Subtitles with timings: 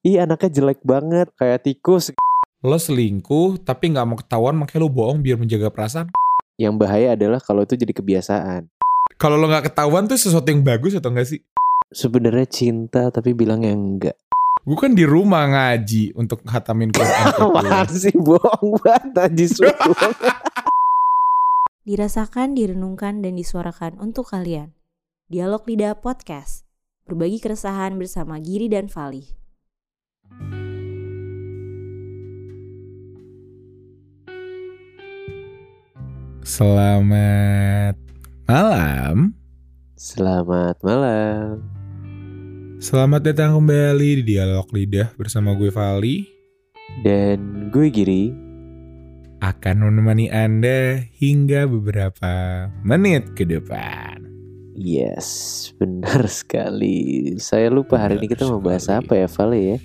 [0.00, 2.08] Ih anaknya jelek banget kayak tikus.
[2.64, 6.08] Lo selingkuh tapi nggak mau ketahuan makanya lo bohong biar menjaga perasaan.
[6.56, 8.64] Yang bahaya adalah kalau itu jadi kebiasaan.
[9.20, 11.40] Kalau lo nggak ketahuan tuh sesuatu yang bagus atau enggak sih?
[11.92, 14.16] Sebenarnya cinta tapi bilang yang enggak.
[14.64, 17.84] Gue kan di rumah ngaji untuk hatamin Quran.
[17.92, 19.92] sih bohong banget Suku.
[21.88, 24.72] Dirasakan, direnungkan, dan disuarakan untuk kalian.
[25.28, 26.64] Dialog Lidah Podcast.
[27.04, 29.39] Berbagi keresahan bersama Giri dan Fali.
[36.40, 37.94] Selamat
[38.48, 39.36] malam.
[39.94, 41.62] Selamat malam.
[42.80, 46.24] Selamat datang kembali di Dialog Lidah bersama gue Vali
[47.04, 48.32] Dan gue Giri.
[49.40, 54.24] akan menemani Anda hingga beberapa menit ke depan.
[54.76, 57.36] Yes, benar sekali.
[57.36, 59.78] Saya lupa hari ini Benar kita mau bahas apa ya, Vale ya?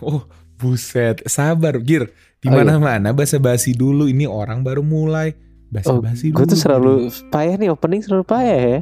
[0.00, 0.22] Oh,
[0.54, 2.10] buset, sabar, Gir.
[2.38, 2.62] Di Oh, iya.
[2.62, 5.34] mana-mana basa-basi dulu ini orang baru mulai.
[5.34, 6.48] Oh, Basa-basi gue dulu.
[6.48, 6.92] tuh selalu
[7.28, 8.80] payah nih opening selalu payah ya.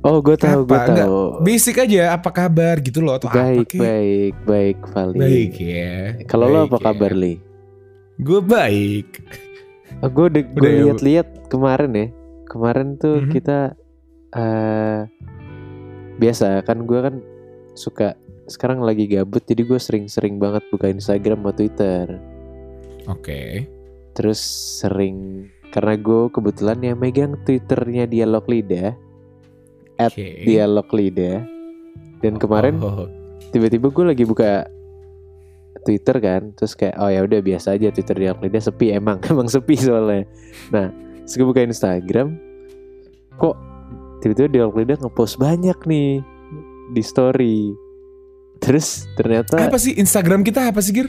[0.00, 0.86] Oh, gue tahu, gue Apa?
[0.86, 1.20] Enggak, tahu.
[1.42, 3.80] Basic aja apa kabar gitu loh atau apa Baik, kek.
[3.80, 5.18] baik, baik, Vali.
[5.18, 5.94] Baik ya.
[6.24, 6.84] Kalau lo apa ya.
[6.84, 7.34] kabar, Li?
[8.16, 9.08] Gue baik.
[9.98, 12.06] Oh, gue de- gue ya, lihat-lihat kemarin ya.
[12.46, 13.30] Kemarin tuh Mhm.
[13.30, 13.58] kita
[14.32, 15.00] eh
[16.16, 17.14] biasa kan gue kan
[17.72, 18.14] suka
[18.46, 22.06] sekarang lagi gabut jadi gue sering-sering banget buka Instagram atau Twitter.
[23.06, 23.66] Oke.
[24.16, 24.40] Terus
[24.82, 28.96] sering karena gue kebetulan yang megang Twitternya Dialog Lidah,
[30.00, 30.44] at Oke.
[30.44, 31.44] Dialog Lidah.
[32.20, 33.08] Dan kemarin Oh,
[33.52, 34.64] tiba-tiba gue lagi buka
[35.84, 39.46] Twitter kan, terus kayak oh ya udah biasa aja Twitter Dialog Lidah sepi emang, emang
[39.46, 40.24] sepi soalnya.
[40.72, 40.88] Nah,
[41.22, 42.40] terus gue buka Instagram,
[43.36, 43.56] kok
[44.24, 46.24] tiba-tiba Dialog Lidah ngepost banyak nih
[46.96, 47.85] di story.
[48.58, 51.08] Terus ternyata apa sih Instagram kita apa sih Gir?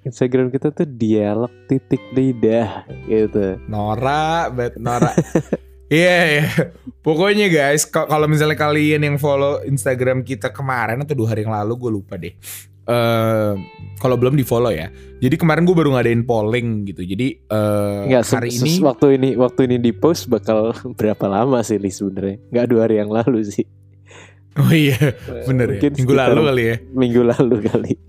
[0.00, 3.60] Instagram kita tuh dialog titik lidah gitu.
[3.68, 5.12] Nora, bet Nora.
[5.90, 6.46] Iya, iya.
[7.02, 11.74] Pokoknya guys, kalau misalnya kalian yang follow Instagram kita kemarin atau dua hari yang lalu,
[11.82, 12.30] gue lupa deh.
[12.86, 13.52] Eh,
[13.98, 14.86] kalau belum di follow ya.
[15.18, 17.02] Jadi kemarin gue baru ngadain polling gitu.
[17.02, 17.42] Jadi
[18.06, 21.90] Enggak se- hari ini waktu ini waktu ini di post bakal berapa lama sih Li
[21.90, 22.38] sebenarnya?
[22.54, 23.66] Enggak dua hari yang lalu sih.
[24.66, 25.16] Oh iya,
[25.48, 25.88] bener ya.
[25.88, 26.76] Minggu lalu kali ya.
[26.92, 27.94] Minggu lalu kali.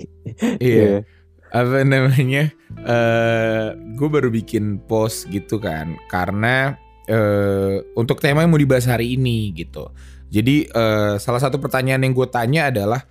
[0.60, 1.06] Iya.
[1.52, 2.50] Apa namanya?
[2.82, 9.20] Eh, gue baru bikin post gitu kan, karena eh untuk tema yang mau dibahas hari
[9.20, 9.92] ini gitu.
[10.32, 13.04] Jadi eh, salah satu pertanyaan yang gue tanya adalah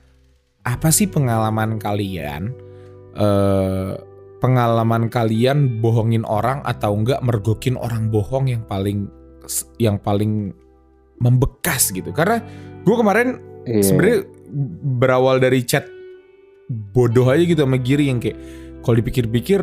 [0.65, 2.53] apa sih pengalaman kalian?
[3.11, 3.93] eh
[4.41, 9.07] pengalaman kalian bohongin orang atau enggak mergokin orang bohong yang paling
[9.77, 10.57] yang paling
[11.21, 12.11] membekas gitu?
[12.11, 12.41] Karena
[12.83, 13.85] gue kemarin Iya.
[13.85, 14.19] sebenarnya
[14.99, 15.85] berawal dari chat
[16.97, 18.39] bodoh aja gitu sama Giri yang kayak
[18.81, 19.61] kalau dipikir-pikir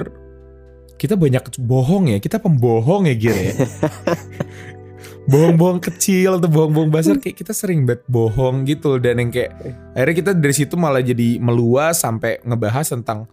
[0.97, 3.53] kita banyak bohong ya kita pembohong ya Giri ya
[5.31, 9.51] bohong-bohong kecil atau bohong-bohong besar kayak kita sering banget bohong gitu dan yang kayak
[9.91, 13.27] akhirnya kita dari situ malah jadi meluas sampai ngebahas tentang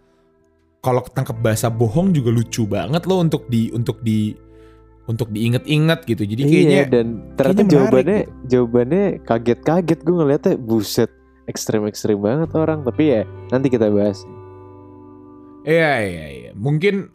[0.82, 4.34] kalau ketangkep bahasa bohong juga lucu banget loh untuk di untuk di
[5.04, 7.06] untuk diinget-inget gitu jadi kayaknya iya dan
[7.36, 8.32] ternyata kayaknya jawabannya gitu.
[8.48, 11.10] jawabannya kaget-kaget gue ngeliatnya buset
[11.44, 13.22] ekstrem-ekstrem banget orang tapi ya
[13.52, 14.24] nanti kita bahas.
[15.64, 16.50] Iya iya iya.
[16.52, 17.08] Mungkin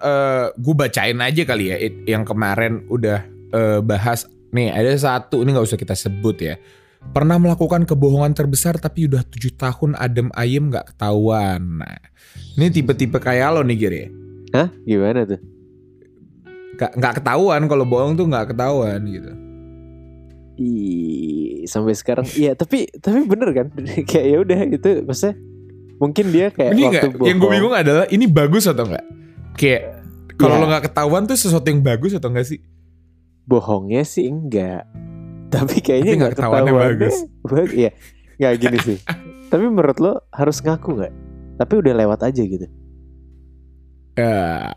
[0.58, 4.26] gue bacain aja kali ya it- yang kemarin udah eh, bahas.
[4.50, 6.58] Nih ada satu ini nggak usah kita sebut ya.
[7.14, 11.82] Pernah melakukan kebohongan terbesar tapi udah tujuh tahun adem ayem nggak ketahuan.
[11.82, 11.98] Nah
[12.58, 14.08] ini tipe-tipe kayak lo nih Gir ya.
[14.58, 14.68] Hah?
[14.86, 15.42] Gimana tuh?
[16.80, 19.32] Nggak nggak ketahuan kalau bohong tuh nggak ketahuan gitu.
[20.56, 23.68] Ih, sampai sekarang iya tapi tapi bener kan
[24.10, 25.36] kayak ya udah itu maksudnya
[25.96, 27.04] mungkin dia kayak ini waktu nggak?
[27.22, 27.54] Yang gue bohong.
[27.54, 29.06] bingung adalah ini bagus atau nggak?
[29.56, 29.82] Kayak
[30.36, 30.60] kalau Ya.
[30.60, 32.60] lo nggak ketahuan tuh sesuatu yang bagus atau nggak sih?
[33.42, 34.86] bohongnya sih enggak
[35.54, 37.16] tapi kayaknya Tapi nggak ketahuan bagus.
[37.42, 37.90] bagus iya
[38.38, 38.98] nggak gini sih
[39.52, 41.14] tapi menurut lo harus ngaku nggak
[41.58, 42.68] tapi udah lewat aja gitu
[44.14, 44.70] Ya,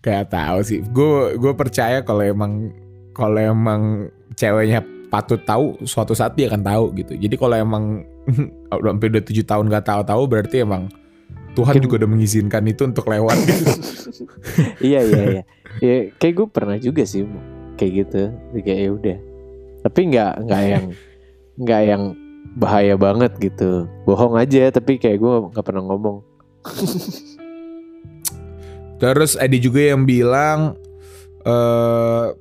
[0.00, 0.80] gak tahu sih.
[0.88, 2.72] Gue gue percaya kalau emang
[3.12, 7.12] kalau emang ceweknya patut tahu, suatu saat dia akan tahu gitu.
[7.16, 8.04] Jadi kalau emang
[8.78, 10.86] udah sampai udah tujuh tahun gak tahu-tahu, berarti emang
[11.56, 13.72] Tuhan Mungkin- juga udah mengizinkan itu untuk lewat gitu.
[14.88, 15.42] iya iya iya
[15.78, 17.26] ya kayak gue pernah juga sih
[17.74, 18.22] kayak gitu
[18.62, 19.18] kayak ya udah
[19.84, 20.84] tapi nggak nggak yang
[21.58, 22.02] nggak yang
[22.54, 26.22] bahaya banget gitu bohong aja tapi kayak gue nggak pernah ngomong
[28.98, 30.74] Terus ada juga yang bilang
[31.46, 32.34] eh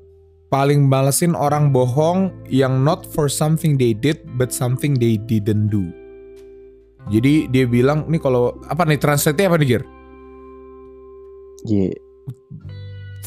[0.47, 5.83] paling balesin orang bohong yang not for something they did but something they didn't do.
[7.07, 9.83] Jadi dia bilang nih kalau apa nih translate-nya apa nih Gir?
[11.67, 11.91] Iya.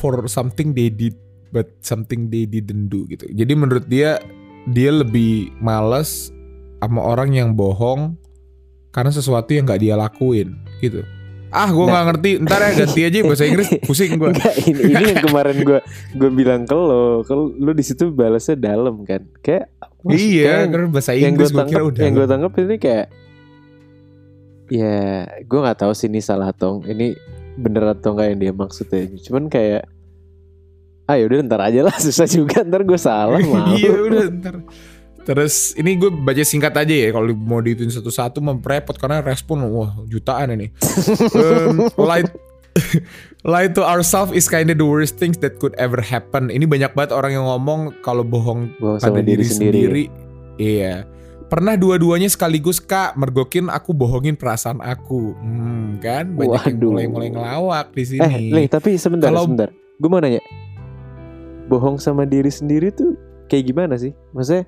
[0.00, 1.16] For something they did
[1.52, 3.28] but something they didn't do gitu.
[3.32, 4.20] Jadi menurut dia
[4.68, 6.32] dia lebih males
[6.80, 8.16] sama orang yang bohong
[8.92, 11.04] karena sesuatu yang nggak dia lakuin gitu.
[11.50, 12.30] Ah, gue nggak ngerti.
[12.46, 13.68] Ntar ya ganti aja bahasa Inggris.
[13.82, 14.30] Pusing gue.
[14.70, 15.78] Ini, ini yang kemarin gue
[16.14, 19.66] gue bilang ke lo, kalau lu di situ balasnya dalam kan, kayak
[20.06, 22.00] Iya, karena bahasa Inggris gue kira udah.
[22.00, 23.06] yang gue tangkap ini kayak,
[24.70, 24.96] ya
[25.42, 27.12] gue nggak tahu sih ini salah atau ini
[27.58, 29.84] bener atau enggak yang dia maksudnya, cuman kayak,
[31.04, 33.42] ah yaudah ntar aja lah susah juga ntar gue salah.
[33.76, 34.56] Iya udah ntar.
[35.20, 39.92] Terus ini gue baca singkat aja ya kalau mau dihitungin satu-satu memperepot karena respon wah
[40.04, 40.72] jutaan ini.
[41.36, 42.24] um, lie,
[43.52, 46.48] lie to ourselves is kinda the worst things that could ever happen.
[46.48, 49.76] Ini banyak banget orang yang ngomong kalau bohong Bohong pada diri, diri sendiri.
[49.76, 50.04] sendiri.
[50.56, 50.94] Iya.
[51.46, 55.34] Pernah dua-duanya sekaligus kak mergokin aku bohongin perasaan aku.
[55.34, 56.90] Hmm, kan banyak yang Waduh.
[56.94, 58.22] mulai-mulai ngelawak di sini.
[58.22, 59.68] Eh, Nih, tapi sebentar, Kalau- sebentar.
[59.98, 60.38] Gue mau nanya.
[61.66, 64.14] Bohong sama diri sendiri tuh kayak gimana sih?
[64.30, 64.62] Maksudnya,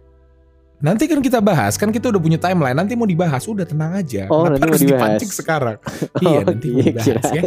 [0.83, 2.75] Nanti kan kita bahas, kan kita udah punya timeline.
[2.75, 4.27] Nanti mau dibahas, udah tenang aja.
[4.27, 4.99] Oh, Kenapa nanti mau harus dibahas.
[4.99, 5.77] dipancing sekarang?
[6.27, 7.15] iya, Oh, nanti mau iya, dibahas ya.
[7.23, 7.45] kirain.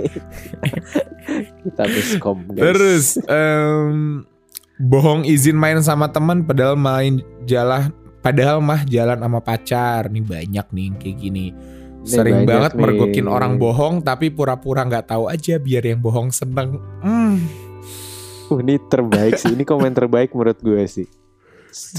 [1.67, 2.63] Kita miskom, guys.
[2.63, 4.23] Terus em,
[4.79, 10.07] bohong izin main sama teman padahal main jalan padahal mah jalan sama pacar.
[10.07, 11.45] Nih banyak nih kayak gini.
[12.05, 12.81] Sering banyak banget nih.
[12.85, 16.79] mergokin orang bohong tapi pura-pura nggak tahu aja biar yang bohong seneng.
[17.03, 17.41] Hmm.
[18.47, 19.51] Uh, ini terbaik sih.
[19.51, 21.09] Ini komen terbaik menurut gue sih.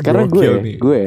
[0.00, 0.76] Karena gue, ya, nih.
[0.80, 1.00] gue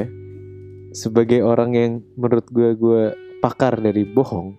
[0.93, 3.01] sebagai orang yang menurut gue gue
[3.41, 4.57] pakar dari bohong,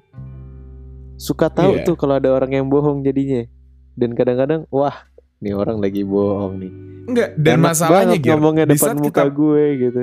[1.15, 1.87] suka tahu Iya.
[1.87, 3.45] tuh kalau ada orang yang bohong jadinya.
[3.95, 4.95] Dan kadang-kadang, wah,
[5.39, 6.73] nih orang lagi bohong nih.
[7.11, 10.03] Enggak, dan Enak masalahnya Gir, ngomongnya di depan muka kita gue gitu.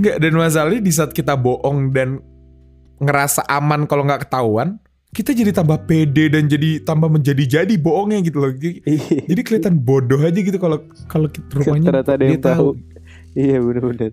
[0.00, 2.18] Enggak, dan masalahnya di saat kita bohong dan
[3.00, 4.80] ngerasa aman kalau nggak ketahuan,
[5.10, 8.52] kita jadi tambah pede dan jadi tambah menjadi-jadi bohongnya gitu loh.
[8.52, 8.78] Jadi,
[9.26, 12.68] jadi kelihatan bodoh aja gitu kalau kalau kita- rupanya Ternyata ada dia yang tahu.
[13.30, 14.12] Iya bener-bener.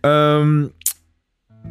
[0.00, 0.70] Em,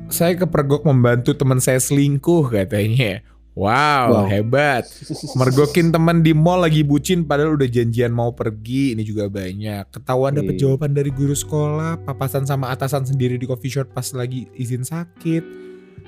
[0.08, 3.20] saya kepergok membantu teman saya selingkuh katanya.
[3.52, 4.26] Wow, Wow.
[4.30, 4.86] hebat.
[5.34, 8.94] Mergokin teman di mall lagi bucin padahal udah janjian mau pergi.
[8.94, 9.90] Ini juga banyak.
[9.90, 10.62] Ketahuan dapat Iya.
[10.64, 15.67] jawaban dari guru sekolah, papasan sama atasan sendiri di coffee shop pas lagi izin sakit.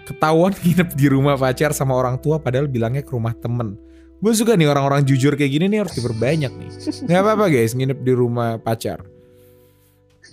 [0.10, 3.78] Ketahuan nginep di rumah pacar sama orang tua padahal bilangnya ke rumah temen.
[4.20, 6.70] Gue suka nih orang-orang jujur kayak gini nih harus diperbanyak nih.
[7.08, 9.00] Gak apa-apa guys, nginep di rumah pacar.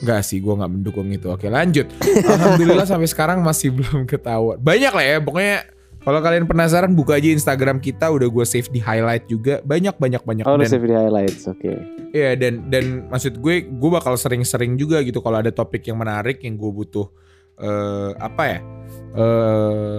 [0.03, 1.31] Enggak sih, gue nggak mendukung itu.
[1.31, 1.87] Oke lanjut.
[2.35, 4.59] Alhamdulillah sampai sekarang masih belum ketahuan.
[4.59, 5.57] Banyak lah ya, pokoknya
[6.03, 9.63] kalau kalian penasaran buka aja Instagram kita, udah gue save di highlight juga.
[9.63, 10.45] Banyak banyak banyak.
[10.45, 11.73] Oh, dan, save di highlights, oke.
[12.11, 16.43] Iya dan dan maksud gue, gue bakal sering-sering juga gitu kalau ada topik yang menarik
[16.43, 17.07] yang gue butuh
[17.57, 18.59] eh apa ya?
[19.17, 19.99] Eh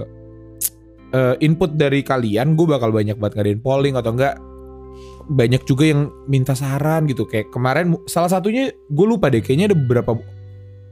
[1.14, 4.36] eh, input dari kalian, gue bakal banyak banget ngadain polling atau enggak.
[5.28, 7.28] Banyak juga yang minta saran gitu.
[7.28, 10.16] Kayak kemarin salah satunya gue lupa deh kayaknya ada beberapa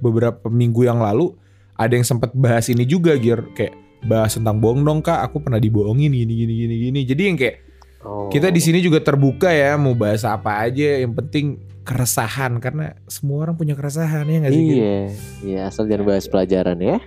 [0.04, 1.32] beberapa minggu yang lalu
[1.80, 5.24] ada yang sempat bahas ini juga gear kayak bahas tentang bohong dong kak.
[5.32, 7.00] Aku pernah dibohongin gini gini gini gini.
[7.08, 7.58] Jadi yang kayak
[8.06, 8.30] Oh.
[8.30, 11.02] kita di sini juga terbuka ya mau bahas apa aja.
[11.02, 11.46] Yang penting
[11.82, 14.66] keresahan karena semua orang punya keresahan ya nggak sih?
[14.78, 14.98] Iya,
[15.42, 17.02] iya asal jangan bahas pelajaran ya.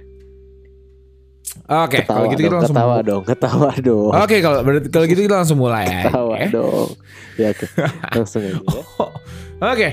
[1.65, 4.11] Oke kalau Ketawa gitu kita langsung ketawa dong, ketawa dong.
[4.13, 6.47] oke kalau berarti kalau gitu kita langsung mulai ya Ketawa Oke.
[6.51, 6.89] dong.
[7.39, 7.67] Ya oke.
[8.19, 8.61] Langsung aja ya.
[9.65, 9.89] Oke.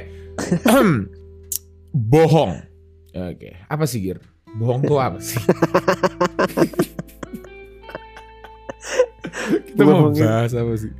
[1.93, 2.53] Bohong.
[3.13, 3.49] Oke.
[3.65, 4.17] Apa sih Gir?
[4.55, 5.37] Bohong tuh apa sih?
[9.65, 10.23] Kita mau Bohongin.
[10.25, 10.91] bahas apa sih?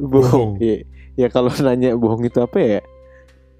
[0.00, 0.58] Bohong.
[0.60, 0.84] Iya.
[1.14, 2.80] Ya kalau nanya bohong itu apa ya?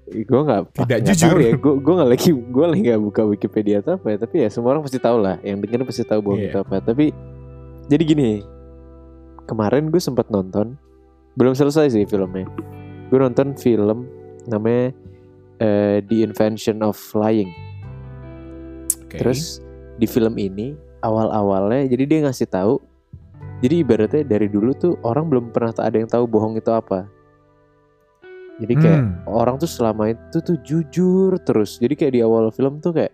[0.05, 1.37] Gue nggak Tidak nggak jujur.
[1.41, 1.51] ya.
[1.57, 4.17] Gue gue nggak lagi gue lagi nggak buka Wikipedia atau apa ya.
[4.21, 5.41] Tapi ya semua orang pasti tahu lah.
[5.41, 6.49] Yang denger pasti tahu bohong Iya.
[6.49, 6.75] itu apa.
[6.79, 7.05] Tapi
[7.85, 8.31] jadi gini.
[9.45, 10.77] Kemarin gue sempat nonton.
[11.33, 12.45] Belum selesai sih filmnya.
[13.09, 14.05] Gue nonton film
[14.45, 14.93] namanya
[15.57, 17.49] eh, The Invention of Lying.
[19.05, 19.17] Oke.
[19.17, 19.61] Terus
[19.95, 22.77] di film ini awal-awalnya jadi dia ngasih tahu.
[23.63, 27.07] Jadi ibaratnya dari dulu tuh orang belum pernah ada yang tahu bohong itu apa.
[28.55, 29.11] Jadi kayak Hmm.
[29.27, 31.75] orang tuh selama itu tuh jujur terus.
[31.75, 33.11] Jadi kayak di awal film tuh kayak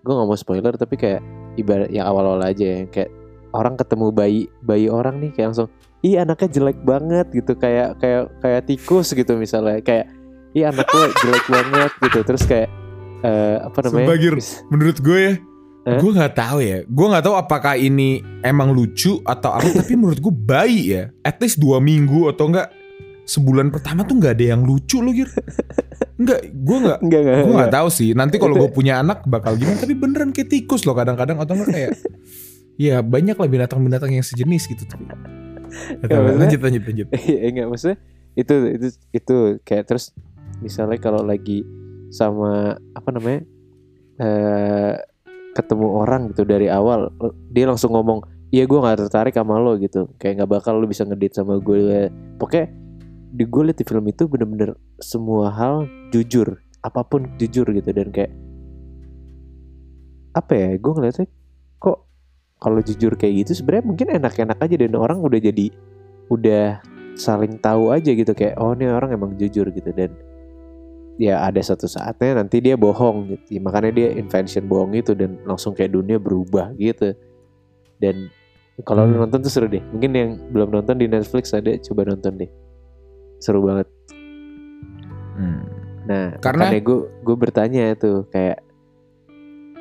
[0.00, 1.20] gue nggak mau spoiler tapi kayak
[1.54, 3.12] ibarat yang awal-awal aja ya kayak
[3.50, 5.68] orang ketemu bayi bayi orang nih kayak langsung
[6.00, 10.08] ih anaknya jelek banget gitu kayak kayak kayak tikus gitu misalnya kayak
[10.50, 12.72] ih anaknya jelek banget gitu terus kayak
[13.20, 14.34] eh, apa namanya Sumpah, Gir.
[14.34, 15.32] Bis- Menurut gue ya,
[15.80, 15.96] Eh?
[15.96, 16.78] gue nggak tahu ya.
[16.84, 19.68] Gue nggak tahu apakah ini emang lucu atau apa.
[19.76, 21.12] tapi menurut gue bayi ya.
[21.20, 22.72] At least dua minggu atau enggak
[23.30, 25.30] sebulan pertama tuh nggak ada yang lucu loh Gir.
[26.18, 28.10] Enggak, gue nggak gue nggak tahu sih.
[28.12, 31.70] Nanti kalau gue punya anak bakal gimana tapi beneran kayak tikus loh kadang-kadang atau enggak
[31.70, 31.90] kayak
[32.74, 35.06] ya banyak lah binatang-binatang yang sejenis gitu tapi
[36.10, 37.06] Ya, lanjut lanjut lanjut.
[37.30, 37.96] Iya enggak maksudnya
[38.34, 40.10] itu itu itu kayak terus
[40.58, 41.62] misalnya kalau lagi
[42.10, 43.46] sama apa namanya
[44.18, 44.94] eh
[45.54, 47.10] ketemu orang gitu dari awal
[47.50, 50.10] dia langsung ngomong iya gue nggak tertarik sama lo gitu.
[50.18, 52.10] Kayak nggak bakal lo bisa ngedit sama gue
[52.42, 52.66] pokoknya
[53.30, 58.10] di gue liat di film itu bener-bener semua hal jujur apa pun jujur gitu dan
[58.10, 58.32] kayak
[60.34, 61.26] apa ya gue ngeliatnya
[61.78, 61.98] kok
[62.58, 65.70] kalau jujur kayak gitu sebenarnya mungkin enak-enak aja dan orang udah jadi
[66.30, 66.82] udah
[67.18, 70.14] saling tahu aja gitu kayak oh ini orang emang jujur gitu dan
[71.20, 73.58] ya ada satu saatnya nanti dia bohong gitu.
[73.58, 77.12] Ya, makanya dia invention bohong itu dan langsung kayak dunia berubah gitu.
[78.00, 78.32] Dan
[78.88, 79.28] kalau lu Hmm.
[79.28, 79.84] nonton tuh seru deh.
[79.92, 82.48] Mungkin yang belum nonton di Netflix ada coba nonton deh
[83.40, 83.88] seru banget
[85.34, 85.64] Hmm.
[86.04, 88.60] nah Karena- gue gue bertanya tuh kayak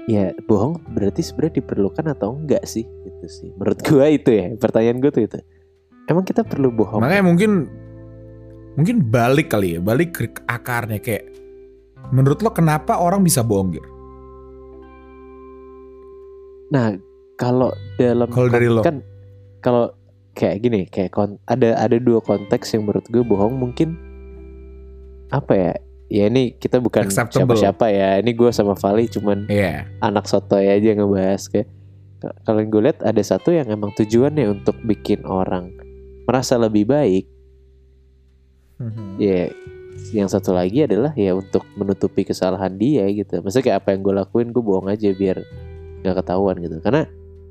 [0.08, 4.98] ya bohong berarti sebenarnya diperlukan atau enggak sih gitu sih menurut gue itu ya pertanyaan
[4.98, 5.38] gue tuh itu
[6.08, 7.52] emang kita perlu bohong makanya mungkin
[8.74, 11.28] mungkin balik kali ya balik ke akarnya kayak
[12.10, 13.86] menurut lo kenapa orang bisa bohong Gir?
[16.70, 16.94] Nah,
[17.36, 18.82] kalau dalam Kalau dari lo?
[18.82, 19.02] kan
[19.60, 19.90] kalau
[20.40, 24.00] kayak gini, kayak kon- ada ada dua konteks yang menurut gue bohong mungkin
[25.36, 25.74] apa ya?
[26.10, 28.18] Ya ini kita bukan siapa-siapa ya.
[28.24, 31.70] Ini gue sama Vali cuman Iya anak sotoy aja ngebahas kayak
[32.48, 35.76] kalau gue lihat ada satu yang emang tujuannya untuk bikin orang
[36.26, 37.26] merasa lebih baik.
[39.20, 39.52] Ya,
[40.16, 43.44] yang satu lagi adalah ya untuk menutupi kesalahan dia gitu.
[43.44, 45.44] Maksudnya kayak apa yang gue lakuin gue bohong aja biar
[46.02, 46.80] nggak ketahuan gitu.
[46.80, 47.04] Karena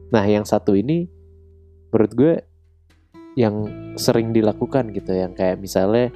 [0.08, 1.06] nah yang satu ini
[1.92, 2.32] menurut gue
[3.38, 6.10] yang sering dilakukan gitu yang kayak misalnya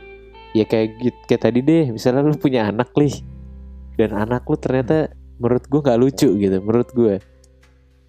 [0.59, 0.99] ya kayak
[1.31, 3.23] kayak tadi deh misalnya lu punya anak nih
[3.95, 7.15] dan anak lu ternyata menurut gue nggak lucu gitu menurut gue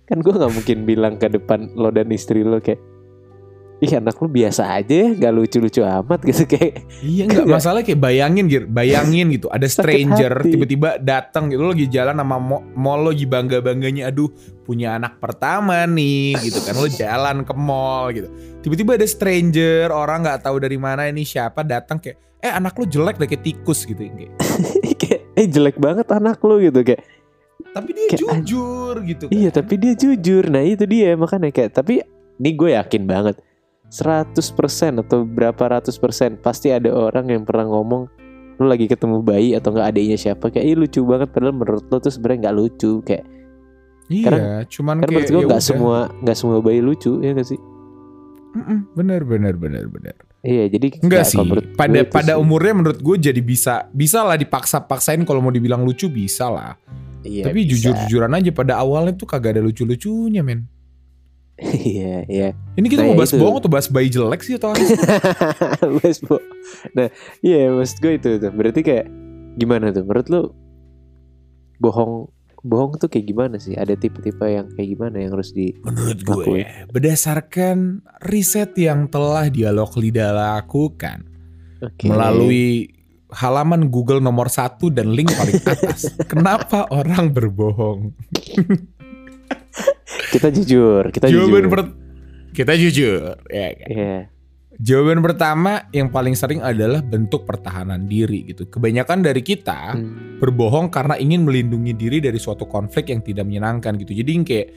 [0.09, 2.81] kan gue nggak mungkin bilang ke depan lo dan istri lo kayak
[3.83, 7.53] ih anak lu biasa aja ya nggak lucu-lucu amat gitu kayak Iya nggak Nggak.
[7.53, 12.37] masalah kayak bayangin Gir, bayangin gitu ada stranger tiba-tiba datang gitu lo lagi jalan sama
[12.37, 14.31] mo- mall lo lagi bangga-bangganya aduh
[14.63, 18.31] punya anak pertama nih gitu kan lo jalan ke mall gitu.
[18.59, 22.85] Tiba-tiba ada stranger orang nggak tahu dari mana ini siapa datang kayak eh anak lo
[22.85, 24.31] jelek deh kayak tikus gitu kayak.
[25.01, 27.03] kayak eh jelek banget anak lu gitu kayak
[27.65, 29.33] Tapi dia Kayak, jujur gitu kan.
[29.33, 33.35] iya tapi dia jujur nah itu dia makanya kayak tapi ini gue yakin banget
[33.93, 34.33] 100%
[34.99, 38.09] atau berapa ratus persen pasti ada orang yang pernah ngomong
[38.55, 41.97] lu lagi ketemu bayi atau nggak adiknya siapa kayak ih lucu banget padahal menurut lo
[41.97, 43.25] tuh sebenarnya nggak lucu kayak
[44.05, 45.63] Iya, karena- cuman kayak menurut gue ya nggak udah.
[45.63, 47.61] semua nggak semua bayi lucu ya gak sih
[48.53, 50.13] Mm-mm, bener bener bener bener.
[50.41, 51.47] iya jadi Enggak nggak, sih.
[51.73, 52.39] Pada pada sih.
[52.39, 56.77] umurnya menurut gue jadi bisa bisa lah dipaksa-paksain kalau mau dibilang lucu bisa lah.
[57.23, 60.69] Iya, Tapi jujur-jujuran aja pada awalnya tuh kagak ada lucu-lucunya men.
[61.61, 63.39] Iya iya Ini kita Nah, mau ya bahas itu.
[63.39, 64.81] bohong atau bahas bayi jelek sih atau apa?
[66.01, 66.41] Wes, Bo.
[66.91, 67.07] Nah,
[67.39, 68.49] iya maksud gue itu tuh.
[68.49, 69.05] Berarti kayak
[69.55, 70.01] gimana tuh?
[70.01, 70.41] Menurut lu
[71.77, 72.27] bohong
[72.63, 73.75] bohong tuh kayak gimana sih?
[73.75, 79.93] Ada tipe-tipe yang kayak gimana yang harus di Menurut gue berdasarkan riset yang telah dialog
[79.93, 81.27] lidah lakukan
[81.83, 82.07] Oke.
[82.07, 82.89] melalui
[83.33, 86.05] halaman Google nomor satu dan link paling atas.
[86.31, 88.13] Kenapa orang berbohong?
[90.31, 91.71] kita jujur, kita Jawaban jujur.
[91.71, 91.93] per-
[92.53, 93.89] kita jujur, ya kan?
[93.89, 94.17] Iya.
[94.73, 98.65] Jawaban pertama yang paling sering adalah bentuk pertahanan diri gitu.
[98.65, 100.41] Kebanyakan dari kita Hmm.
[100.41, 104.13] berbohong karena ingin melindungi diri dari suatu konflik yang tidak menyenangkan gitu.
[104.13, 104.67] Jadi kayak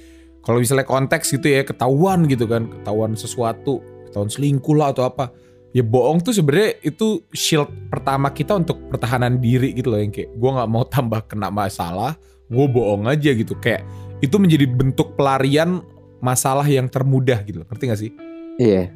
[0.41, 5.33] kalau misalnya konteks gitu ya ketahuan gitu kan, ketahuan sesuatu, ketahuan selingkuh lah atau apa.
[5.73, 10.29] Ya bohong tuh sebenarnya itu shield pertama kita untuk pertahanan diri gitu loh yang kayak
[10.31, 13.81] gue nggak mau tambah kena masalah, gue bohong aja gitu kayak
[14.19, 15.85] itu menjadi bentuk pelarian
[16.19, 17.69] masalah yang termudah gitu loh.
[17.69, 18.11] Ngerti gak sih?
[18.57, 18.89] Iya.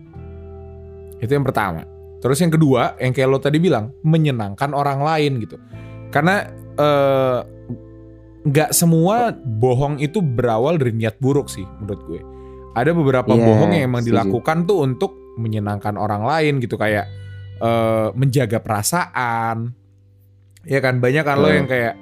[1.20, 1.84] Itu yang pertama.
[2.20, 5.56] Terus yang kedua, yang kayak lo tadi bilang, menyenangkan orang lain gitu.
[6.08, 6.44] Karena
[6.76, 7.38] eh,
[8.40, 12.20] nggak semua bohong itu berawal dari niat buruk sih menurut gue.
[12.72, 14.16] Ada beberapa Iya, bohong yang emang setuju.
[14.16, 17.04] dilakukan tuh untuk menyenangkan orang lain gitu kayak
[17.60, 19.76] eh, menjaga perasaan.
[20.64, 21.56] Ya kan banyak kan lo Hmm.
[21.60, 21.94] yang kayak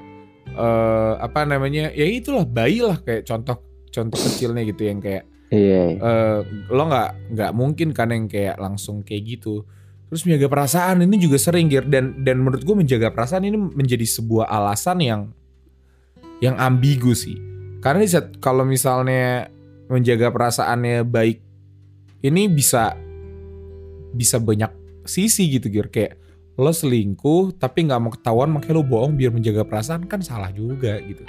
[0.57, 1.91] eh, apa namanya?
[1.93, 5.97] Ya itulah bayi lah kayak contoh contoh kecilnya gitu yang kayak Iya.
[5.97, 6.39] eh,
[6.69, 9.65] lo nggak nggak mungkin kan yang kayak langsung kayak gitu
[10.09, 14.05] terus menjaga perasaan ini juga sering Gir dan dan menurut gue menjaga perasaan ini menjadi
[14.05, 15.33] sebuah alasan yang
[16.45, 17.37] yang ambigu sih
[17.81, 19.49] karena di saat kalau misalnya
[19.89, 21.41] menjaga perasaannya baik
[22.25, 22.93] ini bisa
[24.13, 24.69] bisa banyak
[25.09, 26.21] sisi gitu Gir kayak
[26.59, 30.99] lo selingkuh tapi nggak mau ketahuan makanya lo bohong biar menjaga perasaan kan salah juga
[31.01, 31.23] gitu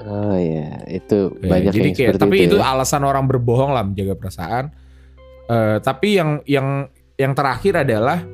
[0.00, 2.46] Oh ya, itu Ya, banyak jadi yang kayak, seperti tapi itu.
[2.48, 2.72] itu, ya.
[2.72, 4.72] alasan orang berbohong lah menjaga perasaan.
[5.44, 6.88] Eh, tapi yang yang
[7.20, 8.24] yang terakhir adalah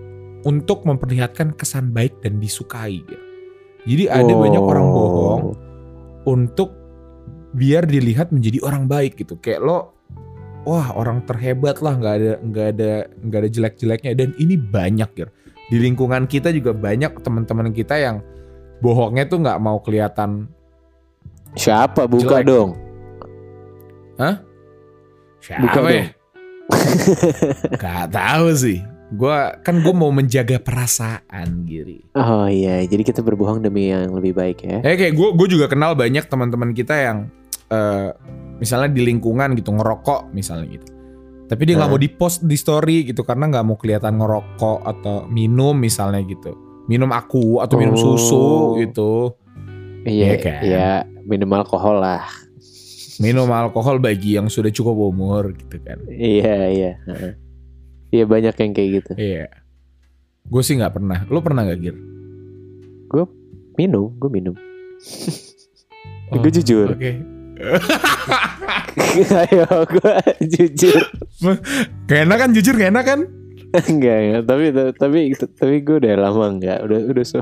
[0.46, 3.02] untuk memperlihatkan kesan baik dan disukai.
[3.02, 3.18] ya.
[3.82, 4.94] Jadi ada banyak orang Oh.
[4.94, 5.42] bohong
[6.22, 6.70] untuk
[7.50, 9.34] biar dilihat menjadi orang baik gitu.
[9.34, 9.90] Kayak lo,
[10.62, 12.90] wah orang terhebat lah, nggak ada nggak ada
[13.26, 14.12] nggak ada jelek-jeleknya.
[14.14, 15.26] Dan ini banyak ya.
[15.66, 18.22] Di lingkungan kita juga banyak teman-teman kita yang
[18.78, 20.46] bohongnya tuh nggak mau kelihatan
[21.56, 22.46] Siapa buka Jelek.
[22.46, 22.70] dong?
[25.40, 25.88] Siapa Buka ya?
[25.88, 26.08] dong.
[27.82, 28.78] Gak tahu sih.
[29.14, 32.02] Gua kan gue mau menjaga perasaan Giri.
[32.18, 34.82] Oh iya, jadi kita berbohong demi yang lebih baik ya.
[34.82, 37.18] Eh kayak gue gue juga kenal banyak teman-teman kita yang
[37.70, 38.10] eh
[38.58, 40.86] misalnya di lingkungan gitu ngerokok misalnya gitu.
[41.46, 41.94] Tapi dia nggak Nah.
[41.94, 46.52] mau di post di story gitu karena nggak mau kelihatan ngerokok atau minum misalnya gitu.
[46.86, 48.02] Minum aku atau minum Oh.
[48.14, 48.46] susu
[48.78, 49.34] gitu.
[50.06, 50.60] Iya, Iya kan?
[50.62, 50.88] iya,
[51.22, 52.22] minum alkohol lah.
[53.18, 55.98] Minum alkohol bagi yang sudah cukup umur gitu kan.
[56.06, 56.92] Iya, iya.
[57.06, 57.32] heeh.
[58.14, 59.12] Iya banyak yang kayak gitu.
[59.18, 59.50] Iya.
[60.46, 61.26] Gue sih nggak pernah.
[61.26, 61.96] Lo pernah gak Gir?
[63.76, 64.56] Minum, gue minum.
[66.26, 66.90] Oh, Gue jujur.
[66.90, 67.22] Oke.
[69.48, 71.02] Ayo, gue jujur.
[72.04, 73.20] Gak enak kan jujur gak enak kan?
[73.88, 74.42] enggak, enggak.
[74.48, 74.64] Tapi
[74.96, 75.18] tapi
[75.56, 76.78] tapi gue udah lama enggak.
[76.84, 77.40] Udah udah so.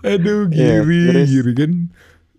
[0.00, 1.28] Aduh Iya, giri, terus?
[1.30, 1.72] giri kan.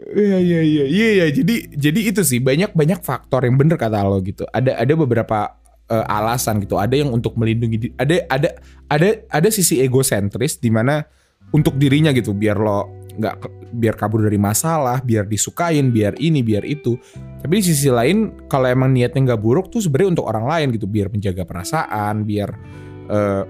[0.02, 1.26] Iya iya iya iya iya.
[1.30, 4.44] Jadi jadi itu sih banyak banyak faktor yang bener kata lo gitu.
[4.50, 5.56] Ada ada beberapa
[5.88, 6.82] eh, alasan gitu.
[6.82, 8.50] Ada yang untuk melindungi ada ada
[8.90, 11.06] ada ada sisi egosentris di mana
[11.54, 13.36] untuk dirinya gitu biar lo nggak
[13.76, 16.96] biar kabur dari masalah, biar disukain, biar ini, biar itu.
[17.42, 20.88] Tapi di sisi lain kalau emang niatnya nggak buruk tuh sebenarnya untuk orang lain gitu,
[20.88, 22.50] biar menjaga perasaan, biar
[23.12, 23.44] eh,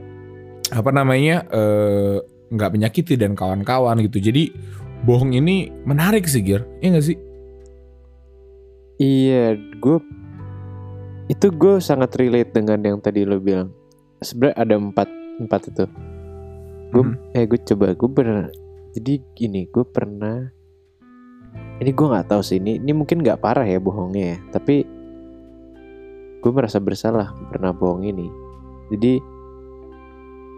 [0.71, 2.17] apa namanya eh,
[2.51, 4.19] nggak menyakiti dan kawan-kawan gitu.
[4.19, 4.51] Jadi
[5.01, 7.17] bohong ini menarik sih Gir, iya gak sih?
[9.01, 9.97] Iya, gue
[11.25, 13.73] itu gue sangat relate dengan yang tadi lo bilang.
[14.21, 15.09] Sebenarnya ada empat
[15.41, 15.85] empat itu.
[16.93, 17.15] Gue Mhm.
[17.33, 18.47] eh gue coba gue pernah.
[18.91, 20.51] Jadi gini, gue pernah.
[21.81, 24.37] Ini gue nggak tahu sih ini ini mungkin nggak parah ya bohongnya ya.
[24.53, 24.85] Tapi
[26.41, 28.27] gue merasa bersalah pernah bohong ini.
[28.93, 29.13] Jadi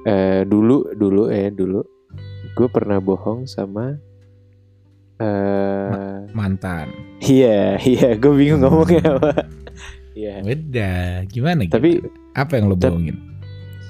[0.04, 1.80] eh dulu dulu eh dulu
[2.54, 3.96] gue pernah bohong sama
[5.18, 6.92] eh Mantan.
[7.24, 9.32] Iya, iya, gue bingung ngomongnya apa.
[10.14, 10.92] Iya, Beda,
[11.26, 11.74] gimana gitu?
[11.80, 12.04] Tapi-
[12.36, 13.18] apa yang lo bohongin?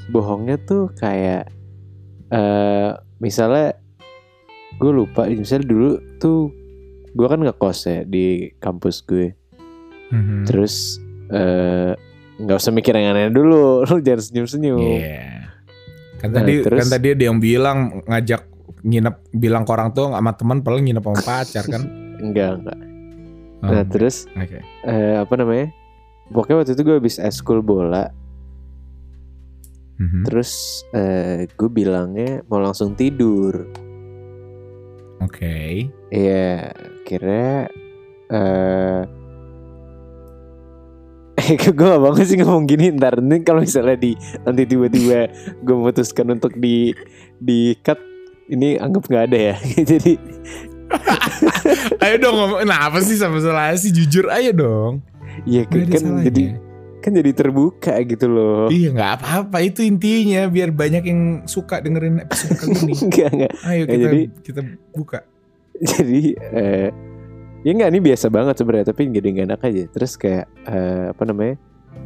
[0.03, 1.47] bohongnya tuh kayak
[2.29, 3.79] eh misalnya
[4.83, 6.51] gue lupa, misalnya dulu tuh
[7.09, 8.25] gue kan ngekos ya di
[8.57, 9.31] kampus gue.
[10.09, 10.43] Mhm.
[10.43, 10.99] Terus
[11.31, 11.95] eh
[12.35, 14.79] nggak usah mikir yang aneh dulu, lu jangan senyum-senyum.
[14.99, 15.47] Iya.
[16.19, 18.41] Kan Nah, tadi terus- kan tadi ada yang bilang ngajak
[18.83, 21.83] nginep bilang ke orang tua sama teman padahal nginep sama pacar kan.
[22.23, 22.79] Enggak, enggak.
[23.59, 24.59] Oh, Nah, terus Oke.
[24.83, 25.71] eh apa namanya?
[26.25, 28.11] Pokoknya waktu itu gue habis eskul bola,
[29.93, 30.23] Mhm.
[30.25, 30.51] terus
[30.91, 33.67] eh gue bilangnya mau langsung tidur.
[35.23, 35.87] Oke.
[36.11, 36.75] Iya,
[37.07, 37.67] kira
[38.33, 39.01] eh
[41.43, 44.15] eh gue gak banget sih ngomong gini ntar nih kalau misalnya di
[44.47, 45.27] nanti tiba-tiba
[45.59, 46.95] gue memutuskan untuk di
[47.41, 47.99] di cut
[48.47, 49.55] ini anggap nggak ada ya
[49.91, 50.13] jadi
[52.03, 52.59] Ayo dong ngomong.
[52.69, 54.93] Nah, apa sih sama salah sih jujur ayo dong.
[55.49, 56.53] ya ada kan jadi
[57.03, 58.71] kan jadi terbuka gitu loh.
[58.71, 59.57] Iya nggak apa-apa.
[59.59, 62.93] Itu intinya biar banyak yang suka dengerin episode kali ini.
[63.05, 64.61] enggak enggak Ayo Ya, kita jadi- kita
[64.95, 65.19] buka.
[65.83, 66.21] jadi
[66.55, 66.87] eh
[67.61, 69.83] ya nggak ini biasa banget sebenarnya tapi jadi nggak enak aja.
[69.91, 71.55] Terus kayak eh, apa namanya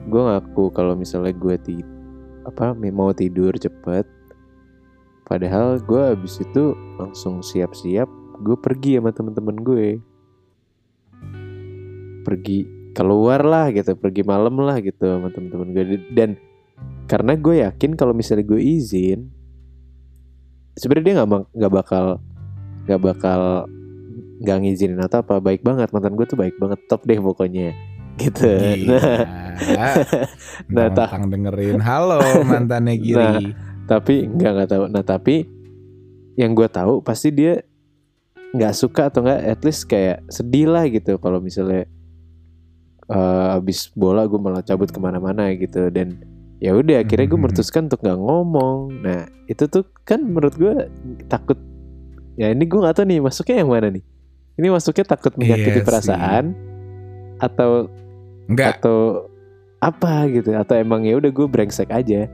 [0.09, 1.77] gue ngaku kalau misalnya gue ti
[2.43, 4.07] apa mau tidur cepet
[5.23, 8.07] padahal gue abis itu langsung siap-siap
[8.41, 9.87] gue pergi sama temen-temen gue.
[12.23, 12.59] Pergi
[12.97, 15.83] keluar lah gitu pergi malam lah gitu sama temen-temen gue.
[16.09, 16.33] Dan
[17.05, 19.29] karena gue yakin kalau misalnya gue izin
[20.73, 22.05] sebenarnya dia nggak nggak bakal
[22.85, 23.41] nggak bakal
[24.37, 25.93] nggak ngizinin atau apa baik banget.
[25.93, 27.77] Mantan gue tuh baik banget top deh pokoknya
[28.17, 28.49] gitu.
[28.89, 29.45] Nah.
[29.57, 29.97] Nah,
[30.69, 31.81] Nah, tak- dengerin.
[31.81, 33.57] Halo mantannya Giri.
[33.89, 34.83] tapi nggak nggak tahu.
[34.85, 35.49] Nah tapi
[36.37, 37.65] yang gue tahu pasti dia
[38.53, 41.89] nggak suka atau nggak at least kayak sedih lah gitu kalau misalnya
[43.07, 45.87] eh, abis bola gue malah cabut ke mana-mana gitu.
[45.89, 46.19] Dan
[46.57, 47.43] ya udah akhirnya gue Mhm.
[47.47, 48.79] memutuskan untuk nggak ngomong.
[49.01, 50.73] Nah itu tuh kan menurut gue
[51.27, 51.55] takut
[52.35, 54.03] ya ini gue nggak tahu nih masuknya yang mana nih?
[54.57, 55.85] Ini masuknya takut menyakiti Iya sih.
[55.85, 56.45] perasaan
[57.37, 57.89] atau
[58.49, 59.29] Enggak, atau
[59.77, 60.49] apa gitu?
[60.57, 62.25] Atau emang ya udah gue brengsek aja?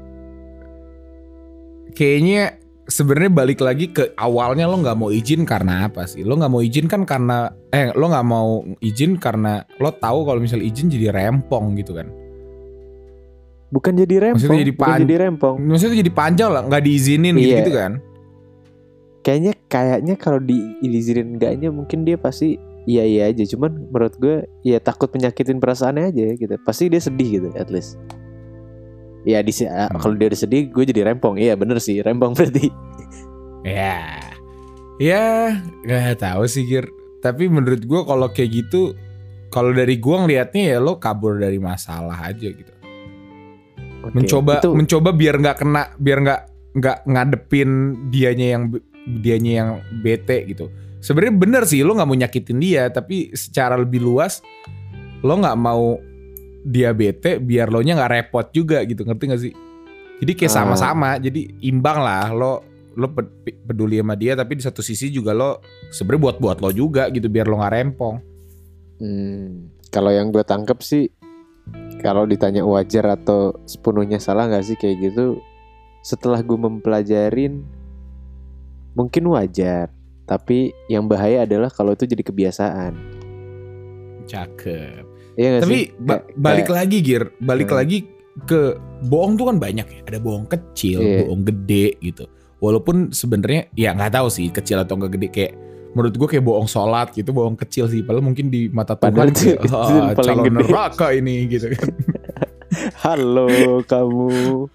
[1.93, 6.21] Kayaknya sebenarnya balik lagi ke awalnya lo nggak mau izin karena apa sih?
[6.23, 10.39] Lo nggak mau izin kan karena eh lo nggak mau izin karena lo tahu kalau
[10.43, 12.11] misal izin jadi rempong gitu kan?
[13.73, 15.55] Bukan jadi rempong, Maksudnya jadi bukan pan- jadi rempong.
[15.57, 17.57] Maksudnya jadi panjang lah, nggak diizinin Iya.
[17.65, 17.91] gitu, kan?
[19.25, 23.41] Kayaknya kayaknya kalau di diizinin enggaknya mungkin dia pasti iya iya aja.
[23.49, 26.53] Cuman menurut gue ya takut menyakitin perasaannya aja gitu.
[26.61, 27.97] Pasti dia sedih gitu at least.
[29.23, 29.99] Ya di Hmm.
[29.99, 31.39] kalau dia udah sedih gue jadi rempong.
[31.39, 32.67] Iya bener sih rempong berarti.
[33.63, 34.19] Ya,
[34.99, 35.55] ya
[35.87, 36.87] nggak tahu sih Gir.
[37.23, 38.91] Tapi menurut gue kalau kayak gitu,
[39.47, 42.73] kalau dari gue ngelihatnya ya lo kabur dari masalah aja gitu.
[44.03, 46.41] Oke, mencoba itu mencoba biar nggak kena biar nggak
[46.75, 47.69] nggak ngadepin
[48.11, 48.63] dianya yang
[49.23, 49.69] dianya yang
[50.03, 50.67] bete gitu
[50.99, 54.43] sebenarnya bener sih lo nggak mau nyakitin dia tapi secara lebih luas
[55.23, 55.95] lo nggak mau
[56.63, 59.53] dia bete biar lo nya nggak repot juga gitu ngerti gak sih?
[60.23, 60.57] Jadi kayak Ah.
[60.63, 62.53] sama-sama jadi imbang lah lo
[62.93, 66.69] lo pe- peduli sama dia tapi di satu sisi juga lo sebenarnya buat buat lo
[66.69, 68.15] juga gitu biar lo nggak rempong.
[69.01, 71.11] Hmm, kalau yang gue tangkep sih
[71.99, 75.39] kalau ditanya wajar atau sepenuhnya salah nggak sih kayak gitu
[76.03, 77.63] setelah gue mempelajarin
[78.93, 79.89] mungkin wajar
[80.23, 82.93] tapi yang bahaya adalah kalau itu jadi kebiasaan.
[84.23, 85.85] Cakep Iya gak Tapi sih?
[85.97, 87.77] ba- balik kayak- lagi Gir, balik Hmm.
[87.77, 87.97] lagi
[88.43, 88.61] ke
[89.03, 89.99] bohong tuh kan banyak ya.
[90.03, 91.19] Ada bohong kecil, Iya.
[91.23, 92.25] bohong gede gitu.
[92.57, 95.53] Walaupun sebenarnya ya nggak tahu sih kecil atau enggak gede kayak
[95.91, 98.01] menurut gue kayak bohong sholat gitu, bohong kecil sih.
[98.01, 101.89] Padahal mungkin di mata Tuhan kayak, "Ah, paling calon gede." neraka ini gitu kan.
[103.03, 103.47] halo
[103.83, 104.67] kamu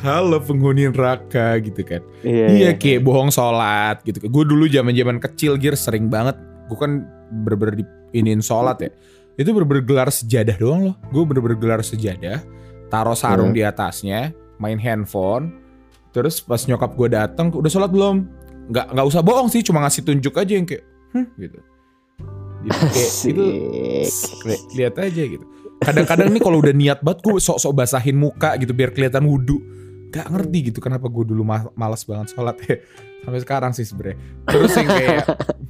[0.00, 2.04] Halo penghuni neraka gitu kan.
[2.20, 4.20] iya, Iya kayak bohong sholat gitu.
[4.22, 6.36] Gue dulu zaman zaman kecil Gir sering banget.
[6.66, 8.92] Gue kan bener-bener di iniin sholat ya.
[9.34, 10.96] Itu bener-bener gelar sejadah doang loh.
[11.10, 12.42] Gue bener-bener gelar sejadah.
[12.86, 13.56] Taruh sarung Hmm.
[13.56, 14.30] di atasnya.
[14.56, 15.50] Main handphone.
[16.14, 18.30] Terus pas nyokap gue datang, udah sholat belum?
[18.70, 21.58] Nggak nggak usah bohong sih, cuma ngasih tunjuk aja yang kayak, hmm, gitu.
[22.64, 23.44] Kayak itu
[24.74, 25.44] lihat aja gitu.
[25.82, 29.58] Kadang-kadang nih kalau udah niat banget gue sok-sok basahin muka gitu biar kelihatan wudhu.
[30.08, 32.78] Gak ngerti gitu kenapa gue dulu ma- malas banget sholat ya.
[33.20, 34.16] Sampai sekarang sih sebenernya.
[34.46, 35.26] Terus yang kayak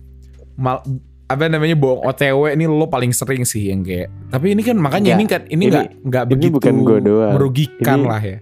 [0.64, 0.85] mal,
[1.25, 4.13] apa namanya bohong OTW ini lo paling sering sih yang kayak.
[4.29, 6.99] Tapi ini kan makanya Nggak, ini kan ini ini- nggak nggak ini begitu bukan gua
[7.01, 7.33] doang.
[7.35, 8.39] merugikan Ini- lah ya.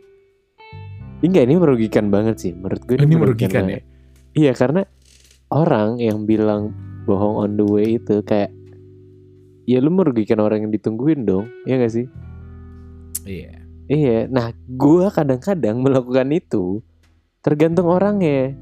[1.22, 3.78] Enggak ini merugikan banget sih menurut gue Ini merugikan ya.
[3.78, 3.82] banget.
[4.32, 4.82] Iya karena
[5.48, 8.50] orang yang bilang bohong on the way itu kayak
[9.62, 12.06] ya lu merugikan orang yang ditungguin dong, ya gak sih?
[13.22, 13.62] Iya.
[13.86, 16.82] Iya, nah gua kadang-kadang melakukan itu
[17.38, 18.58] tergantung orangnya.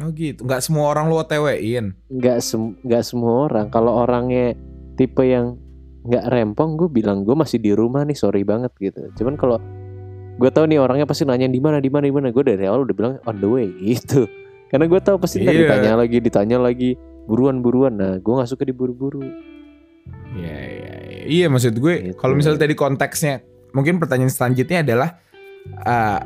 [0.00, 0.40] Oh gitu.
[0.44, 1.92] Nggak semua orang lo OTW-in.
[2.08, 3.68] Nggak sem nggak semua orang.
[3.68, 4.56] Kalau orangnya
[4.96, 5.60] tipe yang
[6.00, 9.12] nggak rempong, gue bilang gue masih di rumah nih, sorry banget gitu.
[9.20, 9.60] Cuman kalau
[10.40, 12.88] gue tahu nih orangnya pasti nanya di mana, di mana, di mana, gue dari awal
[12.88, 14.24] udah bilang on the way gitu.
[14.72, 15.68] Karena gue tahu pasti Iya.
[15.68, 16.90] ditanya lagi, ditanya lagi,
[17.28, 17.92] buruan-buruan.
[17.92, 19.20] Nah, gue nggak suka diburu-buru.
[20.32, 21.22] Iya, iya, iya.
[21.30, 22.16] Iya maksud gue Gitu.
[22.16, 25.20] kalau misalnya tadi konteksnya mungkin pertanyaan selanjutnya adalah
[25.84, 26.18] uh,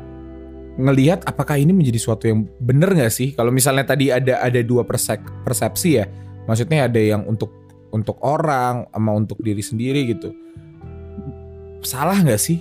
[0.75, 3.31] ngelihat apakah ini menjadi suatu yang benar nggak sih?
[3.31, 6.05] Kalau misalnya tadi ada ada dua persek- persepsi ya,
[6.45, 7.51] maksudnya ada yang untuk
[7.95, 10.35] untuk orang sama untuk diri sendiri gitu.
[11.79, 12.59] Salah nggak sih?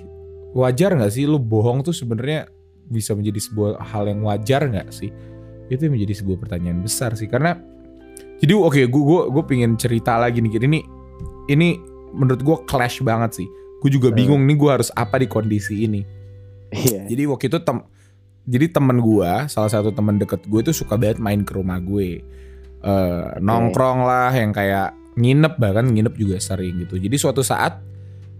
[0.55, 2.47] Wajar nggak sih lu bohong tuh sebenarnya
[2.87, 5.11] bisa menjadi sebuah hal yang wajar nggak sih?
[5.67, 7.59] Itu menjadi sebuah pertanyaan besar sih karena
[8.39, 10.81] jadi oke gue gue gue pengen cerita lagi nih ini
[11.51, 11.69] ini
[12.15, 13.49] menurut gue clash banget sih.
[13.83, 14.17] Gue juga Hmm.
[14.23, 16.07] bingung nih gue harus apa di kondisi ini.
[16.71, 17.11] Iya.
[17.11, 17.83] Jadi waktu itu tem
[18.45, 22.21] jadi temen gue, salah satu temen deket gue itu suka banget main ke rumah gue.
[22.85, 27.01] Eh, nongkrong lah yang kayak nginep bahkan nginep juga sering gitu.
[27.01, 27.81] Jadi suatu saat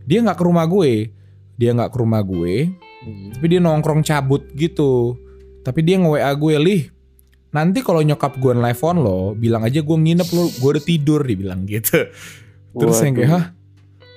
[0.05, 1.09] dia nggak ke rumah gue,
[1.57, 2.69] dia nggak ke rumah gue,
[3.05, 3.37] Hmm.
[3.37, 5.17] tapi dia nongkrong cabut gitu.
[5.65, 6.83] Tapi dia nge WA gue, lih
[7.55, 11.65] nanti kalau nyokap gue nelfon lo, bilang aja gue nginep lo, gue udah tidur, dibilang
[11.65, 12.11] gitu.
[12.81, 13.45] Terus yang kayak, hah?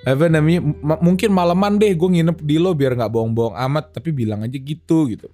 [0.08, 0.64] Apa namanya?
[1.04, 5.06] Mungkin maleman deh gue nginep di lo biar nggak bohong-bohong amat, tapi bilang aja gitu
[5.12, 5.30] gitu.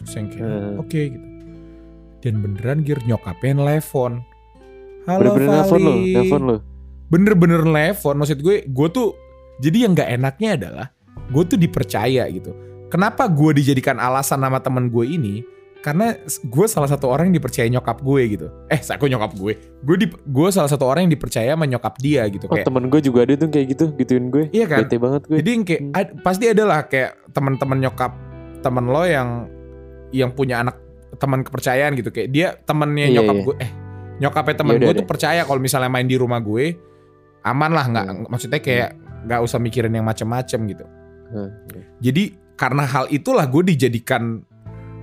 [0.00, 0.80] Terus yang kayak, Hmm.
[0.80, 1.26] oke gitu.
[2.20, 4.24] Dan beneran Gir nyokapnya nelfon.
[5.04, 6.12] Halo Bener-bener nelfon lo, Vali.
[6.12, 6.56] nelfon lo.
[7.08, 8.16] Bener-bener nelfon.
[8.16, 9.12] Maksud gue, gue tuh
[9.58, 10.86] jadi yang nggak enaknya adalah
[11.26, 12.52] gue tuh dipercaya gitu.
[12.88, 15.44] Kenapa gue dijadikan alasan nama temen gue ini?
[15.80, 16.12] Karena
[16.44, 18.46] gue salah satu orang yang dipercaya nyokap gue gitu.
[18.68, 19.52] Eh, aku nyokap gue.
[19.80, 22.44] Gue di, gue salah satu orang yang dipercaya sama nyokap dia gitu.
[22.44, 24.44] Oh Kayak, temen gue juga ada tuh kayak gitu, gituin gue.
[24.52, 24.84] Iya kan?
[24.84, 25.36] Bete banget gue.
[25.40, 25.96] Jadi kayak Hmm.
[25.96, 28.12] ad- pasti ada lah kayak teman-teman nyokap
[28.60, 29.48] temen lo yang
[30.10, 30.76] yang punya anak
[31.16, 33.44] teman kepercayaan gitu kayak dia temennya Iya, nyokap iya.
[33.44, 33.70] gue eh
[34.20, 35.00] nyokapnya temen Iya, udah gue deh.
[35.02, 36.64] tuh percaya kalau misalnya main di rumah gue
[37.40, 38.24] aman lah nggak Hmm.
[38.28, 40.84] maksudnya kayak nggak usah mikirin yang macem-macem gitu.
[41.30, 41.50] Hmm.
[41.98, 42.22] Jadi
[42.54, 44.44] karena hal itulah gue dijadikan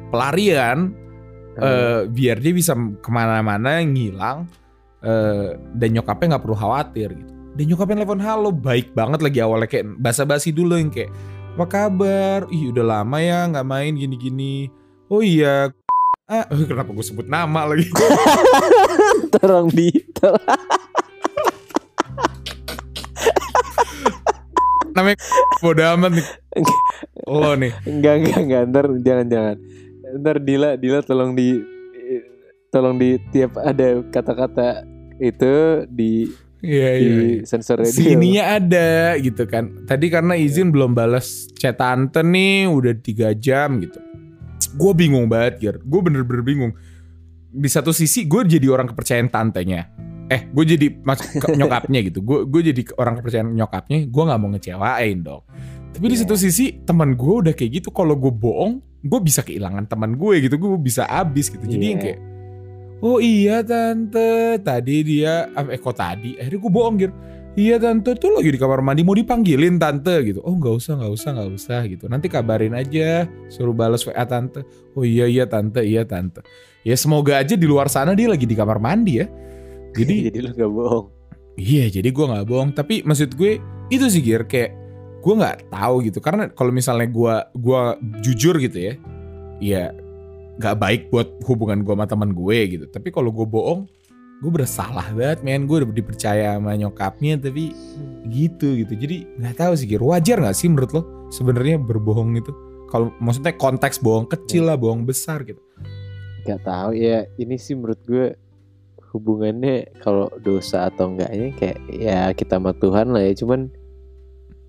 [0.07, 0.93] pelarian
[1.57, 4.45] eh, biar dia bisa ke mana-mana ngilang
[5.01, 7.31] eh, dan nyokapnya nggak perlu khawatir gitu.
[7.57, 11.09] Dan nyokapnya telepon halo baik banget lagi awalnya kayak basa-basi dulu yang kayak
[11.57, 12.39] apa kabar?
[12.47, 14.69] Ih udah lama ya nggak main gini-gini.
[15.07, 15.71] Oh iya.
[16.27, 17.87] Ah, kenapa gue sebut nama lagi?
[19.39, 19.87] Tolong di
[24.91, 25.15] Namanya
[25.63, 26.27] bodo amat nih.
[27.31, 27.71] Lo nih.
[27.87, 29.55] enggak enggak enggak ntar jangan jangan
[30.19, 31.63] ntar Dila Dila tolong di
[32.75, 34.83] tolong di tiap ada kata-kata
[35.23, 37.15] itu di Iya di iya.
[37.39, 37.45] iya.
[37.47, 37.93] sensor radio.
[37.93, 39.87] Sininya ada gitu kan.
[39.87, 44.01] Tadi karena izin belum balas chat tante nih udah tiga jam gitu.
[44.77, 45.75] Gue bingung banget Gir.
[45.81, 46.71] Gue bener-bener bingung.
[47.49, 49.89] Di satu sisi gue jadi orang kepercayaan tantenya.
[50.27, 51.19] Eh gue jadi mas
[51.59, 52.21] nyokapnya gitu.
[52.21, 54.05] Gue gue jadi orang kepercayaan nyokapnya.
[54.05, 55.43] Gue nggak mau ngecewain dong.
[55.91, 56.23] Tapi di Iya.
[56.27, 57.89] satu sisi teman gue udah kayak gitu.
[57.89, 60.55] Kalau gue bohong, gue bisa kehilangan teman gue gitu.
[60.55, 61.65] Gue bisa habis gitu.
[61.65, 61.91] Jadi Iya.
[61.91, 62.19] yang kayak
[62.97, 66.33] Oh iya tante, tadi dia eh kok tadi?
[66.33, 67.13] Akhirnya gue bohong gitu.
[67.57, 70.45] Iya tante tuh lagi di kamar mandi mau dipanggilin tante gitu.
[70.45, 72.05] Oh nggak usah nggak usah nggak usah gitu.
[72.05, 74.61] Nanti kabarin aja, suruh balas WA tante.
[74.93, 76.45] Oh iya iya tante iya tante.
[76.85, 79.27] Ya semoga aja di luar sana dia lagi di kamar mandi ya.
[79.97, 81.05] Jadi jadi lu gak bohong.
[81.57, 82.69] Iya, jadi gue nggak bohong.
[82.77, 83.57] Tapi maksud gue
[83.89, 84.77] itu sih Gir kayak
[85.25, 86.21] gue nggak tahu gitu.
[86.21, 88.93] Karena kalau misalnya gue gua jujur gitu ya,
[89.57, 89.83] ya
[90.61, 92.85] nggak baik buat hubungan gue sama teman gue gitu.
[92.85, 93.89] Tapi kalau gue bohong,
[94.37, 95.65] gue bersalah banget, men.
[95.65, 97.73] Gue udah dipercaya sama nyokapnya, tapi
[98.29, 98.93] gitu gitu.
[98.93, 100.03] Jadi nggak tahu sih Gir.
[100.03, 101.01] Wajar nggak sih menurut lo
[101.33, 102.53] sebenarnya berbohong itu?
[102.87, 105.59] Kalau maksudnya konteks bohong kecil lah, bohong besar gitu.
[106.47, 108.39] Gak tahu ya ini sih menurut gue
[109.11, 113.71] hubungannya kalau dosa atau enggaknya kayak ya kita sama Tuhan lah ya cuman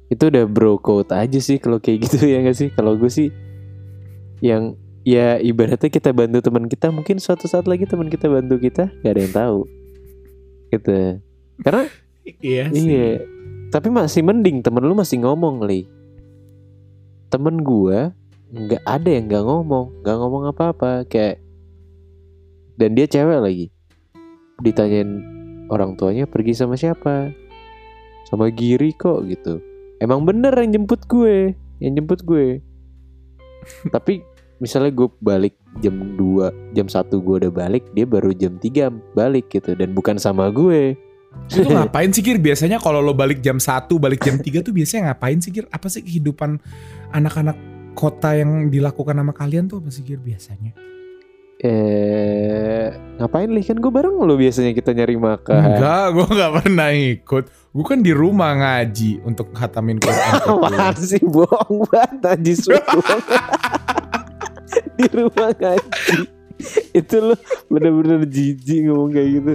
[0.08, 3.28] itu udah bro code aja sih kalau kayak gitu ya gak sih kalau gue sih
[4.40, 4.78] yang
[5.08, 9.12] ya ibaratnya kita bantu teman kita mungkin suatu saat lagi teman kita bantu kita gak
[9.16, 9.60] ada yang tahu.
[10.68, 11.24] Gitu.
[11.64, 11.88] Karena
[12.44, 13.08] Iya iya.
[13.72, 15.88] Tapi masih mending temen lu masih ngomong li.
[17.32, 18.12] Temen gua
[18.48, 21.40] nggak ada yang nggak ngomong nggak ngomong apa-apa kayak
[22.76, 23.66] dan dia cewek lagi.
[24.60, 25.24] Ditanyain
[25.72, 27.32] orang tuanya pergi sama siapa?
[28.28, 29.60] Sama Giri kok gitu.
[30.00, 32.60] Emang bener yang jemput gue yang jemput gue.
[33.94, 34.24] Tapi
[34.58, 39.50] misalnya gue balik jam 2 jam 1 gue udah balik dia baru jam 3 balik
[39.50, 40.98] gitu dan bukan sama gue
[41.46, 42.40] Itu ngapain sih Kir?
[42.40, 45.68] Biasanya kalau lo balik jam 1, balik jam 3 tuh biasanya ngapain sih Kir?
[45.70, 46.58] Apa sih kehidupan
[47.14, 47.54] anak-anak
[47.94, 50.74] kota yang dilakukan sama kalian tuh apa sih Kir biasanya?
[51.58, 56.88] eh ngapain li kan gue bareng lo biasanya kita nyari makan Enggak, gue gak pernah
[56.94, 57.44] ikut.
[57.74, 60.94] Gue kan di rumah ngaji untuk khatamin Quran.
[61.10, 63.02] sih bohong banget subuh
[64.94, 66.18] Di rumah ngaji
[66.90, 67.34] Itu lo
[67.70, 69.52] bener-bener jijik ngomong kayak gitu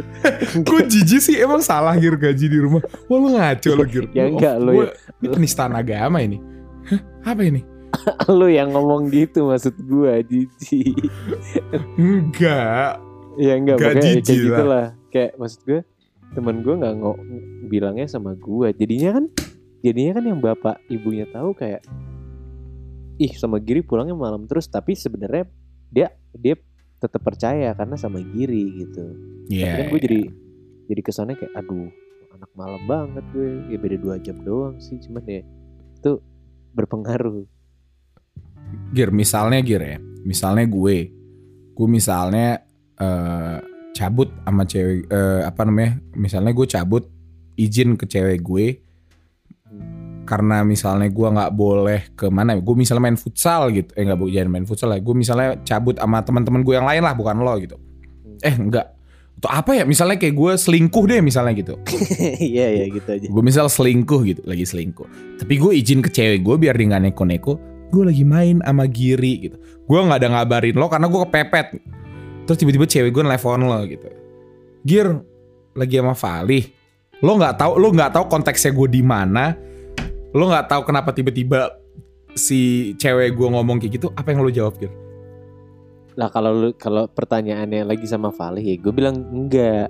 [0.64, 2.80] Gue jijik sih emang salah Gir gaji di rumah.
[3.06, 4.08] Wah lu ngaco lo Gir.
[4.16, 6.40] Ya enggak, lo Gua- Ini penistaan agama ini.
[6.88, 7.00] Hah,
[7.36, 7.60] apa ini?
[8.40, 10.98] Lo yang ngomong gitu maksud gue jijik
[11.96, 12.98] Enggak.
[13.38, 15.80] Ya enggak Gak pokoknya kayak gitu lah Kayak maksud gue
[16.34, 17.14] Temen gue gak ngo
[17.68, 19.26] bilangnya sama gue Jadinya kan
[19.82, 21.82] Jadinya kan yang bapak ibunya tahu kayak
[23.22, 25.46] Ih sama Giri pulangnya malam terus Tapi sebenarnya
[25.94, 26.58] dia dia
[26.98, 29.06] tetap percaya karena sama Giri gitu.
[29.52, 29.76] Iya.
[29.76, 30.22] Tapi kan gue jadi
[30.88, 31.92] jadi kesannya kayak aduh
[32.34, 33.50] anak malam banget gue.
[33.70, 35.44] Ya beda dua jam doang sih cuman ya
[36.00, 36.20] itu
[36.76, 37.48] berpengaruh.
[38.92, 40.98] Gir, misalnya Gir ya, misalnya gue,
[41.74, 42.66] gue misalnya
[42.98, 43.58] eh,
[43.94, 47.04] cabut sama cewek, eh, apa namanya, misalnya gue cabut
[47.54, 48.83] izin ke cewek gue,
[50.34, 54.34] karena misalnya gue nggak boleh ke mana, gue misalnya main futsal gitu, eh nggak boleh
[54.34, 57.54] jangan main futsal lah, gue misalnya cabut sama teman-teman gue yang lain lah, bukan lo
[57.62, 57.78] gitu,
[58.42, 58.98] eh enggak,
[59.38, 61.78] atau apa ya, misalnya kayak gue selingkuh deh misalnya gitu,
[62.50, 63.28] iya ya gitu aja.
[63.30, 65.38] Gue misal selingkuh gitu lagi selingkuh.
[65.38, 69.34] Tapi gue izin ke cewek gue biar dia nggak neko-neko gue lagi main sama Giri
[69.46, 69.58] gitu.
[69.86, 71.68] Gue nggak ada ngabarin lo karena gue kepepet.
[72.50, 74.10] Terus tiba-tiba cewek gue nelfon lo gitu.
[74.82, 75.14] Gir
[75.78, 76.66] lagi sama Fali.
[77.22, 79.54] Lo nggak tahu lo nggak tahu konteksnya gue di mana
[80.34, 81.78] lo nggak tahu kenapa tiba-tiba
[82.34, 84.90] si cewek gue ngomong kayak gitu apa yang lo jawab Gir
[86.14, 89.90] lah kalau lu kalau pertanyaannya lagi sama Valih ya gue bilang enggak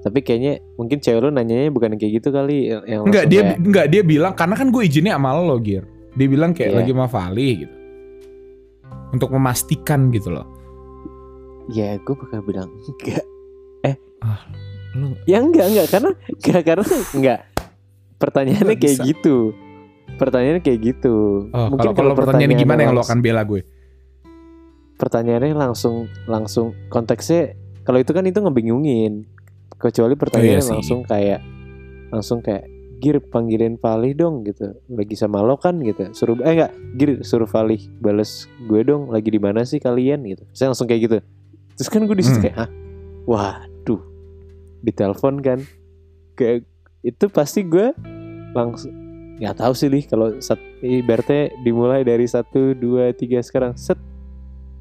[0.00, 3.56] tapi kayaknya mungkin cewek lu nanyanya bukan yang kayak gitu kali yang Enggak dia kayak,
[3.60, 5.84] enggak dia bilang karena kan gue izinnya sama lo Gir.
[6.16, 6.76] Dia bilang kayak Iya.
[6.80, 7.74] lagi sama Fali gitu.
[9.12, 10.48] Untuk memastikan gitu loh.
[11.68, 13.22] ya gue bakal bilang enggak
[14.96, 16.10] Lo ya enggak enggak karena
[16.64, 17.38] karena enggak
[18.20, 19.56] pertanyaannya kayak gitu.
[20.20, 21.48] Pertanyaannya kayak gitu.
[21.50, 23.64] Oh, kalau kalau pertanyaannya gimana yang lo akan bela gue?
[25.00, 27.56] pertanyaannya langsung langsung konteksnya
[27.88, 29.24] kalau itu kan itu ngebingungin.
[29.80, 31.40] Kecuali pertanyaannya Oh, iya langsung kayak
[32.12, 32.68] langsung kayak
[33.00, 34.76] Gir panggilin Valih dong gitu.
[34.92, 36.12] Lagi sama lo kan gitu.
[36.12, 40.44] Suruh eh enggak Gir suruh Valih bales gue dong lagi di mana sih kalian gitu.
[40.52, 41.16] Saya langsung kayak gitu.
[41.80, 42.44] Terus kan gue di situ Hmm.
[42.44, 42.68] kayak ah
[43.24, 44.04] waduh.
[44.84, 45.58] Ditelepon kan
[46.36, 46.68] kayak
[47.00, 47.96] itu pasti gue
[48.52, 48.92] langsung
[49.36, 53.96] nggak tahu sih nih kalau sat, ibaratnya dimulai dari satu dua tiga sekarang set.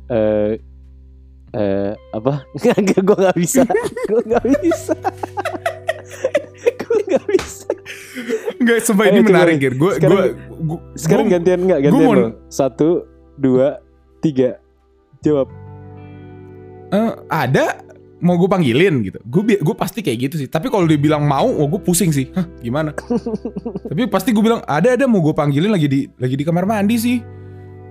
[0.08, 0.60] Eh
[1.49, 2.43] eh apa?
[2.60, 3.63] Nggak gue nggak bisa.
[4.05, 4.93] Gue nggak bisa.
[6.79, 7.69] Gue nggak bisa.
[8.82, 9.58] Sumpah Ayo, ini coba menarik.
[9.71, 12.89] Gue Sekarang- gue sekarang gua- gantian nggak gua gantian mau- satu
[13.36, 13.67] dua
[14.19, 14.60] tiga.
[15.21, 15.47] Jawab.
[16.89, 17.65] Eh, ada
[18.19, 19.19] mau gue panggilin gitu.
[19.25, 20.47] Gue gue pasti kayak gitu sih.
[20.47, 22.32] Tapi kalau dia bilang mau, oh gue pusing sih.
[22.36, 22.95] Hah, gimana?
[23.89, 26.95] Tapi pasti gue bilang ada ada mau gue panggilin lagi di lagi di kamar mandi
[26.99, 27.17] sih.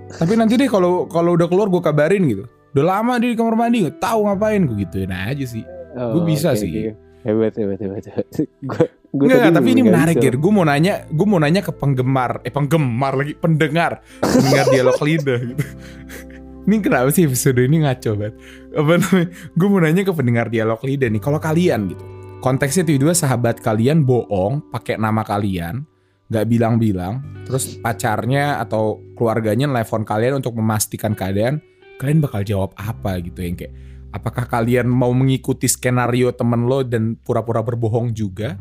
[0.09, 2.45] Tapi nanti deh kalau kalau udah keluar gue kabarin gitu.
[2.77, 5.65] Udah lama dia di kamar mandi nggak tahu ngapain gue gituin aja sih.
[5.99, 6.71] Gua bisa oke, sih.
[6.71, 6.93] oke.
[7.27, 8.27] hebat hebat hebat hebat
[8.63, 10.37] gue gue Enggak, tapi ini menarik Gir.
[10.37, 15.41] Gue mau nanya, gue mau nanya ke penggemar, eh penggemar lagi, pendengar, pendengar dialog lidah
[15.41, 15.65] gitu.
[16.69, 18.37] Ini kenapa sih episode ini ngaco banget?
[18.77, 19.29] Apa namanya?
[19.57, 22.05] Gue mau nanya ke pendengar dialog lidah nih, kalau kalian gitu,
[22.45, 25.89] konteksnya tiba-tiba sahabat kalian bohong, pakai nama kalian,
[26.29, 31.65] nggak bilang-bilang, terus pacarnya atau keluarganya nelfon kalian untuk memastikan keadaan,
[31.97, 33.73] kalian bakal jawab apa gitu yang kayak,
[34.13, 38.61] apakah kalian mau mengikuti skenario temen lo dan pura-pura berbohong juga?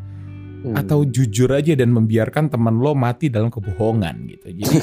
[0.58, 0.74] Hmm.
[0.74, 4.58] atau jujur aja dan membiarkan teman lo mati dalam kebohongan gitu.
[4.58, 4.74] Jadi,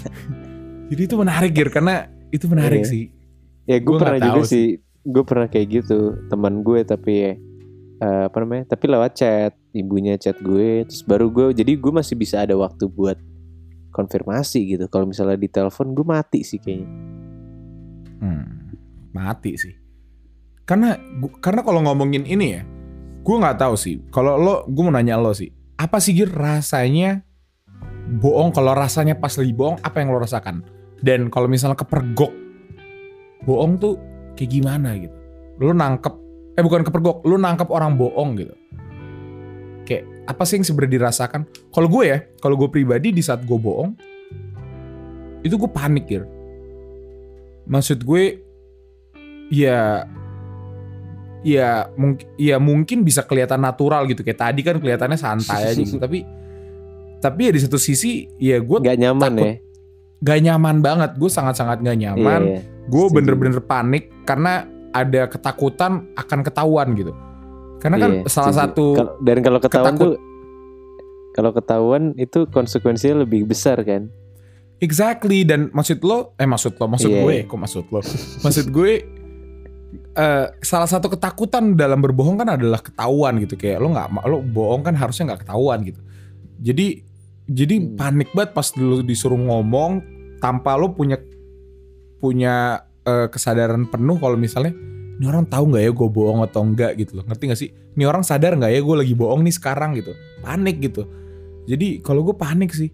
[0.88, 2.88] jadi itu menarik Gir karena itu menarik Iya.
[2.88, 3.04] sih.
[3.62, 4.66] ya gue Gua pernah juga sih
[5.02, 7.14] gue pernah kayak gitu teman gue tapi
[7.96, 12.14] eh, apa namanya tapi lewat chat ibunya chat gue terus baru gue jadi gue masih
[12.14, 13.18] bisa ada waktu buat
[13.90, 16.88] konfirmasi gitu kalau misalnya di telepon gue mati sih kayaknya
[18.18, 18.70] Hmm,
[19.10, 19.74] mati sih.
[20.62, 22.62] Karena gu- karena kalau ngomongin ini ya,
[23.18, 23.98] gue nggak tahu sih.
[24.08, 27.26] Kalau lo, gue mau nanya lo sih, apa sih Gir rasanya
[28.14, 28.54] bohong?
[28.54, 30.62] Kalau rasanya pas lagi bohong, apa yang lo rasakan?
[31.02, 32.30] Dan kalau misalnya kepergok
[33.42, 33.98] bohong tuh
[34.38, 35.14] kayak gimana gitu?
[35.58, 36.14] Lo nangkep,
[36.56, 38.54] eh bukan kepergok, lo nangkep orang bohong gitu.
[39.82, 41.42] Kayak apa sih yang sebenarnya dirasakan?
[41.74, 43.98] Kalau gue ya, kalau gue pribadi di saat gue bohong,
[45.42, 46.24] itu gue panik Gir
[47.66, 48.42] maksud gue
[49.50, 50.06] ya
[51.42, 55.98] ya mungkin ya mungkin bisa kelihatan natural gitu kayak tadi kan kelihatannya santai aja gitu
[55.98, 56.26] tapi
[57.22, 59.46] tapi ya di satu sisi ya gue nggak nyaman takut.
[59.46, 59.54] ya
[60.22, 61.18] gak nyaman banget.
[61.18, 62.42] Gue sangat sangat gak nyaman.
[62.42, 62.60] Iya, iya.
[62.82, 67.14] gue bener-bener panik karena ada ketakutan akan ketahuan gitu.
[67.78, 68.62] Karena kan Iya, salah setuju.
[68.62, 68.86] satu
[69.20, 70.14] dan kalau ketahuan ketakut- tuh
[71.32, 74.10] kalau ketahuan itu konsekuensinya lebih besar kan?
[74.78, 75.42] Exactly.
[75.42, 77.22] Dan maksud lo eh maksud lo maksud Iya.
[77.22, 78.02] gue kok maksud lo?
[78.42, 78.92] Maksud gue
[80.12, 83.54] eh salah satu ketakutan dalam berbohong kan adalah ketahuan gitu.
[83.54, 86.00] Kayak lo nggak lo bohong kan harusnya nggak ketahuan gitu.
[86.58, 86.86] Jadi
[87.46, 87.96] jadi Hmm.
[87.96, 90.02] panik banget pas lo disuruh ngomong
[90.42, 91.14] tanpa lo punya
[92.18, 94.74] punya eh, kesadaran penuh kalau misalnya
[95.22, 97.24] ini orang tahu nggak ya gue bohong atau enggak gitu loh.
[97.30, 97.70] Ngerti gak sih?
[97.94, 99.94] Ini orang sadar nggak ya gue lagi bohong nih sekarang?
[99.94, 100.18] gitu.
[100.42, 101.06] Panik gitu.
[101.70, 102.90] Jadi kalau gue panik sih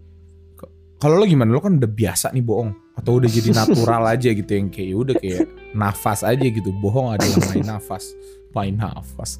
[0.99, 1.55] kalau lo gimana?
[1.55, 4.97] Lo kan udah biasa nih bohong atau udah jadi natural aja gitu yang kayak ya
[4.99, 6.69] udah kayak nafas aja gitu.
[6.83, 8.13] Bohong adalah main nafas
[8.53, 9.39] main nafas.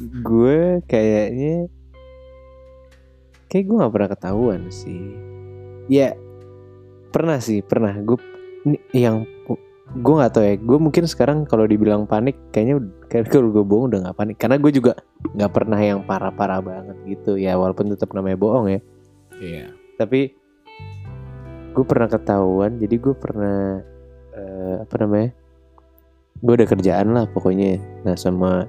[0.00, 1.66] Gue kayaknya
[3.50, 5.02] kayak gue nggak pernah ketahuan sih.
[5.90, 6.14] Ya
[7.10, 7.92] pernah sih pernah.
[7.98, 8.16] Gue
[8.94, 9.26] yang
[9.90, 10.54] gue nggak tahu ya.
[10.56, 12.78] Gue mungkin sekarang kalau dibilang panik kayaknya
[13.10, 14.36] kayak kalau gue bohong udah nggak panik.
[14.38, 14.92] Karena gue juga
[15.34, 17.34] nggak pernah yang parah-parah banget gitu.
[17.36, 18.80] Ya walaupun tetap namanya bohong ya.
[19.42, 19.66] Iya.
[19.98, 20.30] Tapi
[21.74, 22.78] gue pernah ketahuan.
[22.78, 23.82] Jadi gue pernah
[24.38, 25.30] eh, apa namanya?
[26.40, 27.82] Gue ada kerjaan lah pokoknya.
[28.06, 28.64] Nah sama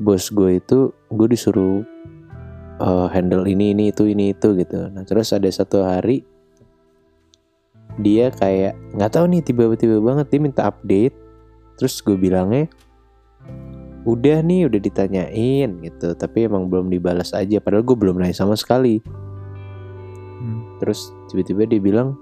[0.00, 1.84] bos gue itu gue disuruh
[2.80, 4.88] eh, handle ini ini itu ini itu gitu.
[4.88, 6.24] Nah terus ada satu hari
[8.00, 11.16] dia kayak nggak tahu nih tiba-tiba banget dia minta update.
[11.76, 12.68] Terus gue bilangnya
[14.04, 16.16] udah nih udah ditanyain gitu.
[16.16, 19.00] Tapi emang belum dibalas aja padahal gue belum nanya sama sekali.
[20.40, 20.80] Hmm.
[20.80, 22.16] Terus tiba-tiba dia bilang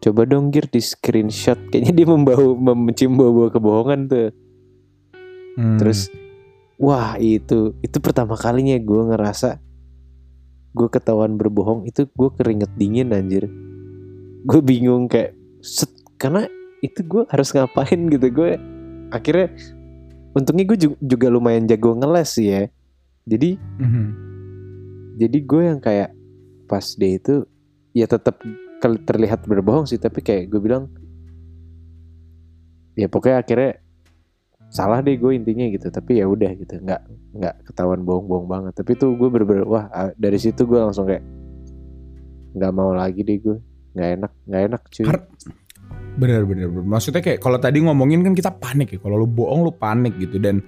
[0.00, 1.60] Coba dong Gir di screenshot.
[1.68, 4.30] Kayaknya dia membau mencium bau-bau kebohongan tuh.
[5.60, 5.78] Hmm.
[5.78, 6.10] Terus
[6.80, 9.60] Wah itu Itu pertama kalinya gue ngerasa
[10.72, 11.84] Gue ketahuan berbohong.
[11.84, 13.69] Itu gue keringet dingin anjir
[14.42, 16.44] Gue bingung kayak set, Karena
[16.80, 18.26] itu gue harus ngapain gitu.
[18.30, 18.60] Gue
[19.08, 19.52] akhirnya
[20.30, 22.70] Untungnya gue ju- juga lumayan jago ngeles sih ya.
[23.26, 24.06] Jadi Mhm.
[25.18, 26.14] jadi gue yang kayak
[26.64, 27.42] pas dia itu
[27.90, 28.38] ya tetap
[28.80, 30.86] terlihat berbohong sih tapi kayak gue bilang
[32.94, 33.72] ya pokoknya akhirnya
[34.70, 37.02] salah deh gue intinya gitu tapi ya udah gitu nggak
[37.34, 38.72] nggak ketahuan bohong-bohong banget.
[38.78, 41.26] Tapi tuh gue bener-bener wah ah, dari situ gue langsung kayak
[42.54, 43.58] nggak mau lagi deh gue
[43.94, 45.28] nggak enak nggak enak cuy Har-
[46.18, 46.84] Bener bener bener.
[46.84, 48.98] Maksudnya kayak kalau tadi ngomongin kan kita panik ya.
[49.00, 50.60] Kalau lu bohong lu panik gitu dan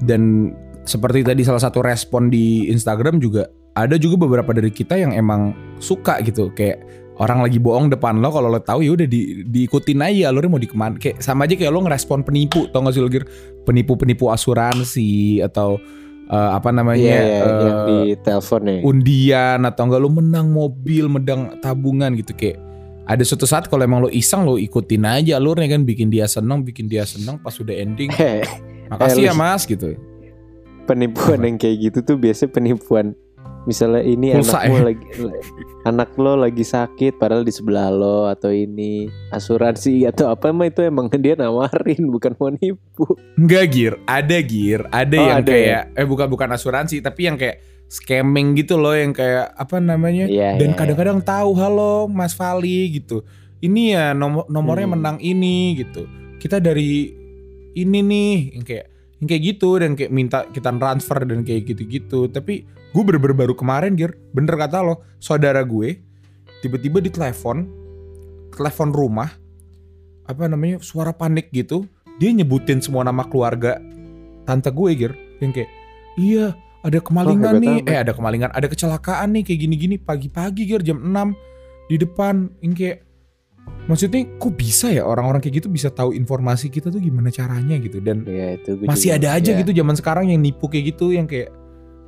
[0.00, 0.52] dan
[0.84, 5.52] seperti tadi salah satu respon di Instagram juga ada juga beberapa dari kita yang emang
[5.76, 6.80] suka gitu kayak
[7.20, 10.60] orang lagi bohong depan lo kalau lo tahu ya udah di, diikutin aja alurnya mau
[10.60, 13.24] di ke mana kayak sama aja kayak lo ngerespon penipu tau gak sih lo Gir?
[13.64, 15.80] penipu-penipu asuransi atau
[16.26, 20.46] eh, apa namanya Iya, iya, eh, yang di telepon nih undian atau enggak lo menang
[20.48, 22.58] mobil, menang tabungan gitu kayak
[23.06, 26.66] ada suatu saat kalau emang lo iseng lo ikutin aja alurnya kan bikin dia seneng,
[26.66, 28.42] bikin dia seneng pas udah ending Heh,
[28.90, 29.94] makasih Eh, ya mas gitu.
[30.84, 33.14] penipuan yang kayak gitu tuh biasanya penipuan
[33.66, 34.82] misalnya ini Pulsa anakmu ya?
[34.84, 35.06] lagi
[35.82, 40.80] anak lo lagi sakit padahal di sebelah lo atau ini asuransi atau apa mah itu
[40.80, 43.04] emang dia nawarin bukan mau nipu
[43.34, 47.34] Enggak gir, ada gir, ada Oh, yang ada kayak eh bukan bukan asuransi tapi yang
[47.34, 52.34] kayak scamming gitu loh yang kayak apa namanya Iya, dan iya, kadang-kadang tahu halo Mas
[52.34, 53.22] Fali gitu.
[53.56, 54.94] Ini ya nomor nomornya Hmm.
[54.94, 56.06] menang ini gitu.
[56.36, 57.14] Kita dari
[57.72, 58.86] ini nih yang kayak
[59.20, 62.28] yang kayak gitu dan kayak minta kita transfer dan kayak gitu-gitu.
[62.28, 66.00] Tapi gue bener-bener baru kemarin Gir, bener kata lo, saudara gue
[66.60, 67.68] tiba-tiba di telepon
[68.52, 69.28] telepon rumah
[70.26, 71.86] apa namanya suara panik gitu.
[72.16, 73.80] Dia nyebutin semua nama keluarga
[74.48, 75.12] tante gue Gir.
[75.40, 75.70] Yang kayak
[76.16, 76.46] iya
[76.80, 77.76] ada kemalingan hebat nih.
[77.88, 79.96] eh ada kemalingan ada kecelakaan nih kayak gini-gini.
[80.00, 82.48] Pagi-pagi Gir jam 6 di depan.
[82.60, 82.98] Yang kayak
[83.86, 87.98] maksudnya kok bisa ya orang-orang kayak gitu bisa tahu informasi kita tuh gimana caranya gitu
[87.98, 89.58] dan ya itu masih juga- ada aja ya.
[89.62, 91.54] gitu zaman sekarang yang nipu kayak gitu yang kayak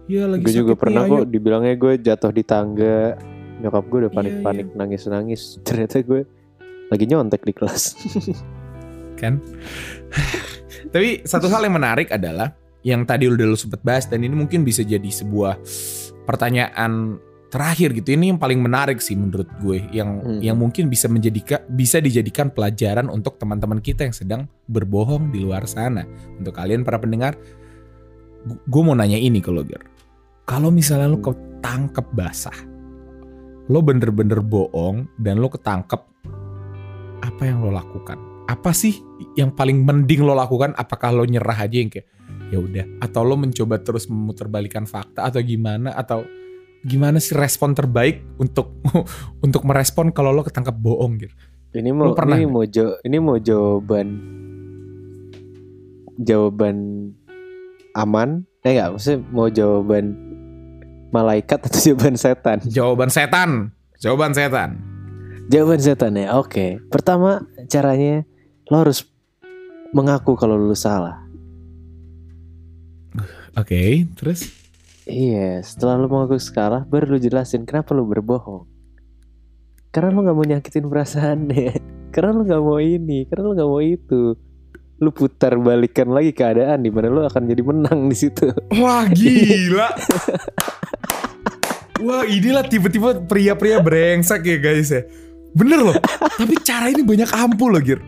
[0.08, 3.14] Iya lagi gue juga pernah kok ayo." dibilangnya gue jatuh di tangga
[3.58, 6.24] nyokap gue udah Iya, panik-panik nangis-nangis ternyata gue
[6.88, 7.82] lagi nyontek di kelas
[9.20, 9.36] kan.
[10.88, 14.62] Tapi satu hal yang menarik adalah yang tadi udah lu sempet bahas dan ini mungkin
[14.62, 15.58] bisa jadi sebuah
[16.22, 17.18] pertanyaan
[17.48, 18.12] terakhir gitu.
[18.12, 20.40] Ini yang paling menarik sih menurut gue yang Hmm.
[20.44, 25.64] yang mungkin bisa menjadikan bisa dijadikan pelajaran untuk teman-teman kita yang sedang berbohong di luar
[25.64, 26.04] sana.
[26.36, 27.40] Untuk kalian para pendengar,
[28.44, 29.80] gu- gue mau nanya ini ke lo Ger.
[30.44, 32.56] Kalau misalnya lo ketangkep basah,
[33.68, 36.00] lo bener-bener bohong dan lo ketangkep,
[37.20, 38.16] apa yang lo lakukan?
[38.48, 38.96] Apa sih
[39.36, 40.72] yang paling mending lo lakukan?
[40.76, 42.08] Apakah lo nyerah aja yang kayak
[42.48, 45.92] ya udah, atau lo mencoba terus memutarbalikan fakta atau gimana?
[45.92, 46.24] Atau
[46.86, 48.78] gimana sih respon terbaik untuk
[49.44, 51.34] untuk merespon kalau lo ketangkep bohong gitu?
[51.76, 54.08] ini mau pernah ini mau jo ini mau jawaban
[56.18, 56.76] jawaban
[57.94, 60.04] aman eh enggak maksudnya mau jawaban
[61.14, 63.50] malaikat atau jawaban setan Jawaban setan,
[64.00, 64.70] jawaban setan.
[65.48, 66.76] Jawaban setan ya, oke.
[66.92, 67.40] Pertama
[67.72, 68.28] caranya
[68.68, 69.08] lo harus
[69.96, 71.24] mengaku kalau lo salah.
[73.56, 74.52] Oke, terus
[75.08, 78.68] Iya, setelah lo mengaku salah, baru lo jelasin kenapa lo berbohong.
[79.88, 81.72] Karena lo nggak mau nyakitin perasaannya.
[82.14, 84.32] Karena lo nggak mau ini, karena lo nggak mau itu.
[84.98, 88.48] Lo putar balikan lagi keadaan di mana lo akan jadi menang di situ.
[88.80, 89.92] Wah gila.
[92.00, 95.04] Wah inilah tipe-tipe pria-pria brengsek ya guys ya.
[95.52, 95.96] Bener loh.
[96.36, 98.00] Tapi cara ini banyak ampuh loh Gir.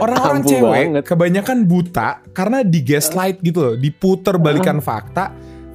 [0.00, 1.04] Orang-orang cewek banget.
[1.04, 3.74] kebanyakan buta karena di gaslight gitu loh.
[3.76, 5.30] Diputer balikan fakta.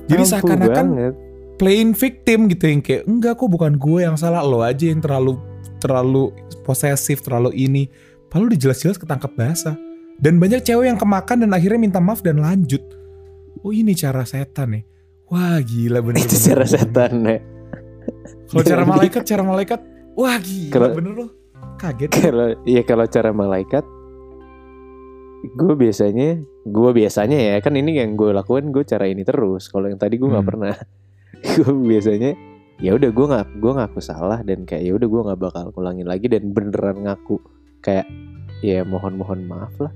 [0.10, 0.88] Jadi seakan-akan
[1.62, 5.38] playing victim gitu yang kayak enggak kok bukan gue yang salah lo aja yang terlalu
[5.78, 6.34] terlalu
[6.66, 7.88] posesif terlalu ini.
[8.30, 9.78] Padahal udah jelas-jelas ketangkep basah.
[10.20, 12.84] Dan banyak cewek yang kemakan dan akhirnya minta maaf dan lanjut.
[13.64, 14.84] Oh ini cara setan nih.
[15.30, 17.40] Wah gila bener Itu cara setan ya.
[18.50, 19.80] Kalau cara malaikat, cara malaikat.
[20.20, 21.32] Wah gila bener loh.
[21.80, 22.12] Kaget.
[22.12, 23.88] Kalau iya kalau cara malaikat
[25.42, 26.30] gue biasanya
[26.64, 29.68] gue biasanya ya kan ini yang gue lakuin gue cara ini terus.
[29.68, 30.52] Kalau yang tadi gue nggak Hmm.
[30.52, 30.76] pernah.
[31.56, 32.36] Gue biasanya
[32.78, 36.04] ya udah gue nggak gue ngaku salah dan kayak ya udah gue nggak bakal ulangin
[36.04, 37.40] lagi dan beneran ngaku.
[37.80, 38.12] Kayak
[38.60, 39.94] ya mohon mohon maaf lah.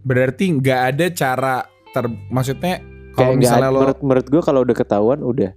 [0.00, 1.54] Berarti nggak ada cara
[1.90, 2.80] ter maksudnya
[3.12, 5.50] kalau misalnya ada- lo menurut menurut gue kalau udah ketahuan udah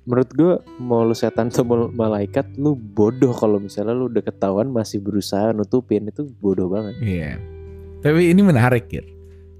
[0.00, 4.66] menurut gue mau lu setan atau mau malaikat lu bodoh kalau misalnya lu udah ketahuan
[4.66, 7.32] masih berusaha nutupin itu bodoh banget Iya.
[8.00, 9.04] Tapi ini menarik ya.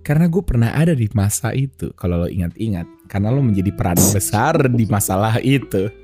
[0.00, 1.92] Karena gue pernah ada di masa itu.
[1.92, 2.88] Kalau lo ingat-ingat.
[3.04, 5.92] Karena lo menjadi peran besar di masalah itu.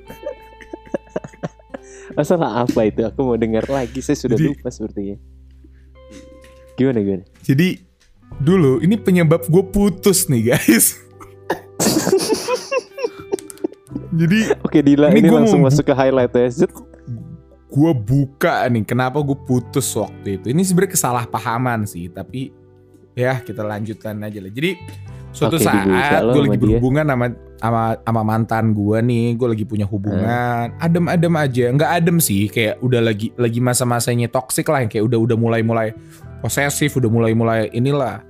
[2.13, 3.01] Masalah apa itu?
[3.03, 4.05] Aku mau dengar lagi.
[4.05, 5.17] Saya sudah Jadi- lupa sepertinya.
[6.77, 7.25] Gimana gimana?
[7.41, 7.81] Jadi
[8.37, 11.01] dulu ini penyebab gue putus nih guys.
[14.13, 16.49] Jadi Oke Dila Ini ini, gua langsung mau- masuk ke highlight ya.
[16.65, 16.73] Zut.
[17.67, 20.47] gue buka nih kenapa gue putus waktu itu.
[20.49, 22.49] Ini sebenarnya kesalahpahaman sih, tapi
[23.13, 24.49] ya kita lanjutkan aja lah.
[24.49, 24.81] Jadi
[25.29, 25.85] suatu Oke, saat
[26.25, 26.63] gue lagi dia.
[26.63, 27.27] berhubungan sama
[27.57, 32.81] sama sama mantan gue nih, gue lagi punya hubungan, adem-adem aja, nggak adem sih, kayak
[32.81, 35.93] udah lagi lagi masa-masanya toxic lah, kayak udah udah mulai-mulai
[36.41, 38.25] posesif, udah mulai-mulai inilah.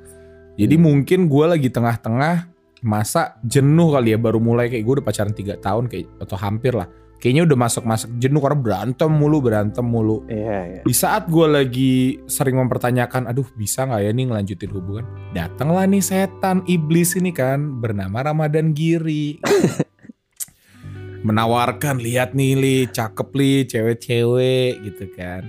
[0.57, 0.85] Jadi Hmm.
[0.91, 2.51] mungkin gue lagi tengah-tengah
[2.87, 6.71] masa jenuh kali ya, baru mulai kayak gue udah pacaran tiga tahun kayak atau hampir
[6.79, 6.87] lah.
[7.17, 10.23] Kayaknya udah masuk-masuk jenuh karena berantem mulu, berantem mulu.
[10.29, 10.81] Iya, iya.
[10.85, 15.05] Di saat gue lagi sering mempertanyakan, aduh bisa nggak ya nih ngelanjutin hubungan?
[15.33, 19.41] Datanglah nih setan iblis ini kan bernama Ramadan Giri.
[21.27, 25.43] Menawarkan, lihat nih li, cakep li, cewek-cewek gitu kan.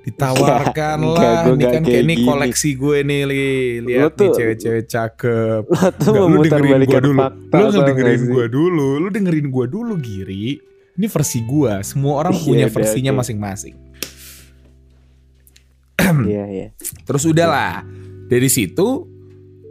[0.00, 2.24] Ditawarkan lah, nih nggak kan kayak ini gini.
[2.24, 3.44] koleksi gue nih li.
[3.84, 5.62] Lihat Lo nih tuh- cewek-cewek cakep.
[5.70, 7.18] Lo tuh Nggak, lu dengerin gua dulu.
[7.20, 7.36] fakta.
[7.52, 10.46] Lu nggak nggak dengerin gue dulu, lu dengerin gue dulu Giri.
[10.90, 13.74] Ini versi gue, semua orang Iya, punya udah, versinya masing-masing.
[16.26, 16.66] Iya, iya.
[17.04, 17.84] Terus udahlah
[18.26, 19.06] dari situ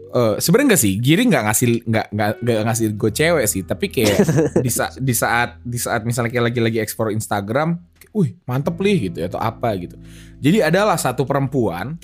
[0.10, 3.94] eh sebenarnya enggak sih Giri nggak ngasih nggak nggak nggak ngasih gue cewek sih tapi
[3.94, 4.18] kayak
[4.66, 7.78] di saat di saat di saat misalnya kayak lagi-lagi explore Instagram,
[8.16, 9.96] wih mantep nih gitu ya, atau apa gitu.
[10.40, 11.98] Jadi adalah satu perempuan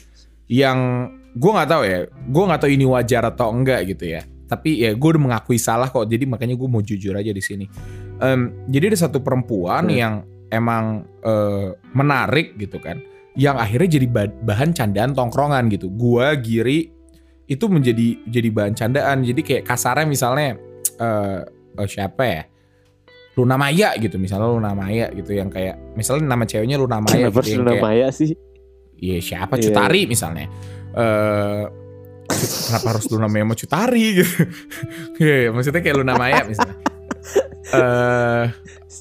[0.45, 4.21] yang gue nggak tahu ya, gue nggak tahu ini wajar atau enggak gitu ya.
[4.45, 7.65] Tapi ya gue udah mengakui salah kok, jadi makanya gue mau jujur aja di sini.
[8.21, 9.97] Em, jadi ada satu perempuan Hmm.
[9.97, 10.13] yang
[10.53, 13.01] emang eh, menarik gitu kan
[13.35, 15.91] yang akhirnya jadi ba- bahan candaan tongkrongan gitu.
[15.91, 16.87] Gua Giri
[17.45, 19.27] itu menjadi jadi bahan candaan.
[19.27, 20.55] Jadi kayak kasarnya misalnya
[20.95, 21.41] eh
[21.75, 22.41] eh, siapa ya?
[23.35, 27.43] Luna Maya gitu misalnya Luna Maya gitu yang kayak misalnya nama ceweknya Luna Maya Kenapa
[27.43, 28.31] gitu Luna kayak Maya sih?
[28.95, 29.63] Iya siapa Iya.
[29.69, 30.47] Cutari misalnya.
[30.95, 31.63] Eh
[32.71, 34.33] kenapa harus Luna Maya sama Cutari gitu.
[35.23, 36.77] Iya, iya, maksudnya kayak Luna Maya misalnya.
[37.75, 38.43] Eh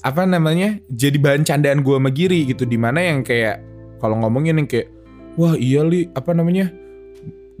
[0.03, 0.77] apa namanya?
[0.91, 3.63] Jadi bahan candaan gua sama Giri gitu di mana yang kayak
[4.03, 4.91] kalau ngomongin yang kayak
[5.39, 6.71] wah iya li apa namanya?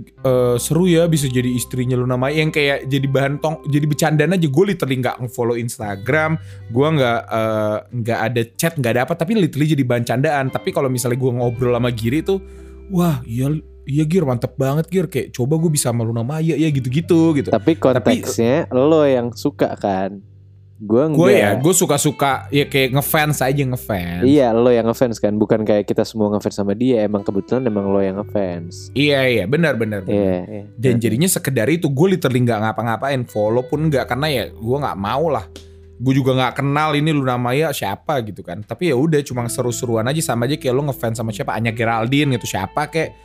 [0.01, 4.35] Eh seru ya bisa jadi istrinya Luna Maya yang kayak jadi bahan tong jadi bercandaan
[4.35, 4.47] aja.
[4.51, 6.35] Gue literally nggak nge-follow Instagram
[6.71, 10.45] gue nggak eh, nggak ada chat nggak ada apa tapi literally jadi bahan candaan.
[10.51, 12.43] Tapi kalau misalnya gue ngobrol sama Giri tuh
[12.91, 13.49] wah iya
[13.87, 15.07] iya Gir mantep banget Gir.
[15.07, 17.49] Kayak coba gue bisa sama Luna Maya ya gitu-gitu gitu.
[17.53, 20.34] Tapi konteksnya lo yang suka kan?
[20.75, 25.31] Gue gue ya gue suka-suka ya kayak ngefans aja ngefans Iya, lo yang ngefans kan,
[25.39, 27.07] bukan kayak kita semua ngefans sama dia.
[27.07, 28.91] Emang kebetulan emang lo yang ngefans.
[28.91, 30.03] iya iya benar benar.
[30.03, 30.63] Iya, iya.
[30.75, 34.97] dan jadinya sekedar itu gue literally nggak ngapa-ngapain follow pun nggak karena ya gue nggak
[34.99, 35.47] mau lah
[35.95, 40.03] gue juga nggak kenal ini Luna Maya siapa gitu kan tapi ya udah cuma seru-seruan
[40.03, 43.15] aja sama aja kayak lo ngefans sama siapa Anya Geraldine gitu siapa kayak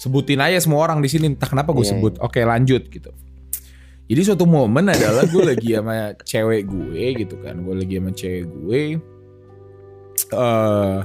[0.00, 3.12] sebutin aja semua orang di sini entah kenapa gue Iya, sebut oke lanjut gitu
[4.06, 7.58] jadi suatu momen adalah gue lagi sama cewek gue gitu kan.
[7.66, 8.82] Gue lagi sama cewek gue.
[10.30, 10.98] Eh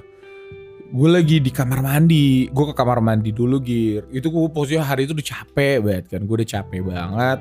[0.92, 2.46] gue lagi di kamar mandi.
[2.54, 4.06] Gue ke kamar mandi dulu gir.
[4.14, 6.22] Itu gue posisinya hari itu udah capek banget kan.
[6.30, 7.40] Gue udah capek banget.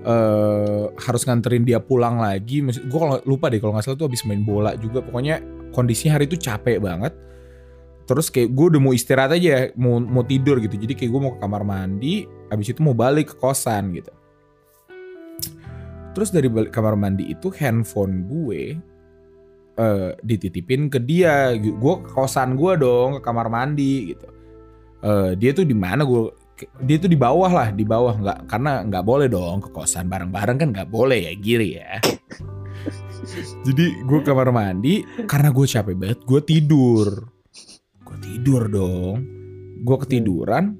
[0.00, 2.64] Eh harus nganterin dia pulang lagi.
[2.64, 5.04] Gue kalau lupa deh kalau nggak salah tuh habis main bola juga.
[5.04, 5.44] Pokoknya
[5.76, 7.12] kondisinya hari itu capek banget.
[8.08, 10.72] Terus kayak gue udah mau istirahat aja mau mau tidur gitu.
[10.72, 14.08] Jadi kayak gue mau ke kamar mandi habis itu mau balik ke kosan gitu
[16.12, 18.76] terus dari balik kamar mandi itu handphone gue
[19.76, 21.56] eh, dititipin ke dia.
[21.56, 24.28] Gue ke kosan gue dong ke kamar mandi gitu.
[25.02, 26.04] Eh, dia tuh di mana?
[26.04, 26.32] Gue
[26.86, 28.14] dia tuh di bawah lah di bawah.
[28.20, 31.98] Nggak karena nggak boleh dong ke kosan bareng-bareng kan nggak boleh ya giri ya.
[33.66, 37.08] Jadi gue kamar mandi karena gue capek banget gue tidur.
[38.02, 39.16] Gue tidur dong.
[39.82, 40.78] Gue ketiduran.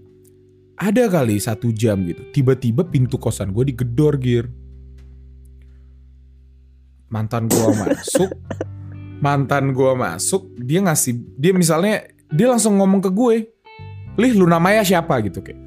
[0.82, 4.50] Ada kali satu jam gitu tiba-tiba pintu kosan gue digedor gir
[7.12, 8.30] mantan gue masuk
[9.22, 13.34] mantan gue masuk dia ngasih dia misalnya dia langsung ngomong ke gue
[14.16, 15.20] lih lu namanya siapa?
[15.24, 15.60] Gitu kayak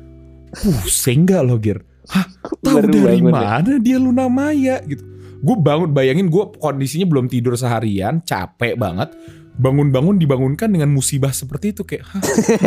[0.53, 1.81] pusing gak lo gir.
[2.09, 2.25] Hah
[2.61, 3.25] tahu Baru dari ya?
[3.25, 5.01] mana dia Luna Maya gitu.
[5.41, 9.13] Gue bangun bayangin gue kondisinya belum tidur seharian capek banget
[9.55, 12.21] bangun-bangun dibangunkan dengan musibah seperti itu kayak hah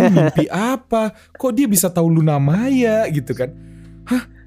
[0.08, 1.12] mimpi apa?
[1.36, 3.50] Kok dia bisa tahu Luna Maya gitu kan.
[4.08, 4.37] Hah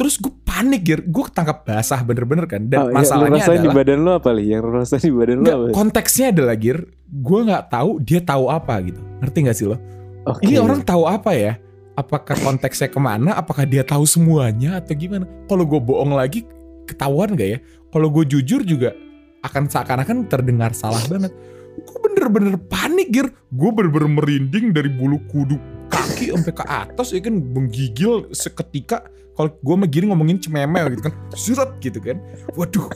[0.00, 1.00] terus gue panik gir.
[1.04, 2.64] Gue ketangkap basah bener-bener kan.
[2.64, 4.44] Dan Oh, iya, masalahnya rasain di adalah badan lo apa li?
[4.48, 5.66] Yang lu rasain di badan lo apa?
[5.76, 6.78] konteksnya adalah gir
[7.10, 9.00] gue nggak tahu dia tahu apa gitu.
[9.20, 9.76] Ngerti nggak sih lo?
[10.24, 10.48] Oke.
[10.48, 11.52] ini orang tahu apa ya?
[12.00, 13.36] Apakah konteksnya ke mana?
[13.36, 15.28] Apakah dia tahu semuanya atau gimana?
[15.44, 16.48] Kalau gue bohong lagi
[16.88, 17.58] ketahuan gak ya?
[17.92, 18.96] Kalau gue jujur juga
[19.44, 21.28] akan seakan-akan terdengar salah banget.
[21.76, 23.28] Gue bener-bener panik gir.
[23.52, 25.60] Gue bener-bener merinding dari bulu kudu
[25.92, 27.36] kaki sampai ke atas ya kan?
[27.36, 29.04] Menggigil seketika
[29.40, 32.20] kalau gue sama Giri ngomongin cememel gitu kan surat gitu kan.
[32.52, 32.86] Waduh.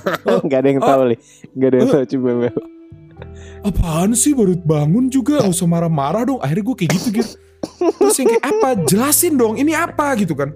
[0.52, 0.88] Gak ada yang Oh.
[0.88, 1.16] tahu li.
[1.56, 1.94] Gak ada yang Oh.
[2.04, 2.56] tahu Mel.
[3.64, 5.40] apaan sih baru bangun juga?
[5.40, 6.40] Gak usah marah-marah dong.
[6.44, 7.32] Akhirnya gue kayak gitu gitu
[7.96, 8.68] terus yang kayak apa?
[8.84, 10.52] Jelasin dong ini apa gitu kan.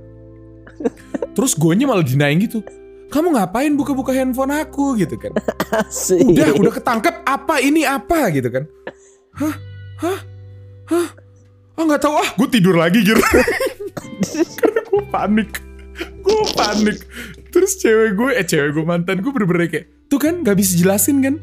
[1.33, 2.61] Terus gue malah denying gitu.
[3.09, 5.33] Kamu ngapain buka-buka handphone aku gitu kan.
[5.73, 6.21] Asik.
[6.21, 8.69] udah udah ketangkep apa ini apa gitu kan.
[9.33, 9.55] Hah?
[10.05, 10.19] Hah?
[10.93, 11.09] Hah?
[11.81, 12.13] Oh nggak tahu.
[12.21, 13.17] Ah gue tidur lagi gitu
[14.99, 15.51] gue panik.
[16.27, 16.99] Gue panik.
[17.55, 21.23] Terus cewek gue eh cewek gue mantan gue bener-bener kayak tuh kan nggak bisa jelasin
[21.23, 21.39] kan?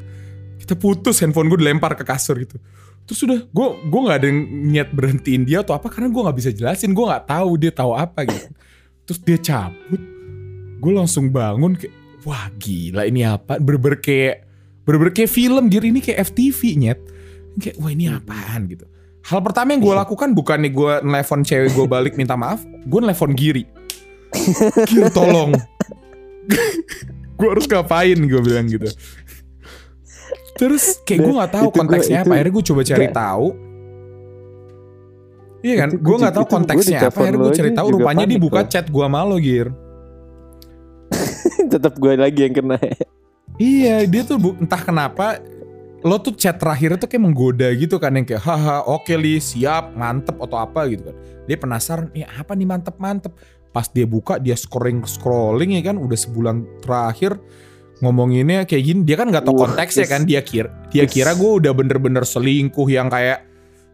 [0.60, 2.60] Kita putus handphone gue dilempar ke kasur gitu.
[3.08, 4.30] Terus udah gue gue nggak ada
[4.68, 6.91] niat berhentiin dia atau apa karena gue nggak bisa jelasin.
[6.91, 8.47] Gue nggak tahu dia tahu apa gitu.
[9.08, 10.01] Terus dia cabut.
[10.84, 11.95] Gue langsung bangun kayak
[12.28, 13.56] wah gila ini apa?
[13.56, 16.99] Berber kayak film gitu ini kayak FTV nyet.
[17.56, 18.68] Kayak wah ini apaan?
[18.68, 18.84] Gitu
[19.26, 22.99] hal pertama yang gue lakukan bukan nih gue nelfon cewek gue balik minta maaf gue
[22.99, 23.65] nelfon Giri
[24.86, 25.51] Giri tolong
[27.38, 28.86] gue harus ngapain gue bilang gitu
[30.55, 33.47] terus kayak gue nggak tahu Itu gua- konteksnya apa akhirnya gue coba cari tahu
[35.65, 37.26] Iya kan, gue nggak tahu konteksnya apa.
[37.26, 38.69] Akhirnya gue cari tahu, rupanya dibuka gua.
[38.69, 39.73] chat gue malu Gir.
[41.73, 42.78] Tetap gue lagi yang kena.
[43.57, 45.41] Iya, dia tuh bu- entah kenapa
[46.06, 49.97] lo tuh chat terakhir tuh kayak menggoda gitu kan yang kayak haha oke li siap
[49.97, 51.16] mantep atau apa gitu kan.
[51.49, 53.34] Dia penasaran, ya apa nih mantep mantep.
[53.74, 57.41] Pas dia buka dia scrolling scrolling ya kan udah sebulan terakhir
[57.99, 60.12] ngomonginnya kayak gini dia kan nggak tahu konteksnya yes.
[60.12, 61.16] kan dia kira dia Yes.
[61.16, 63.47] kira gue udah bener-bener selingkuh yang kayak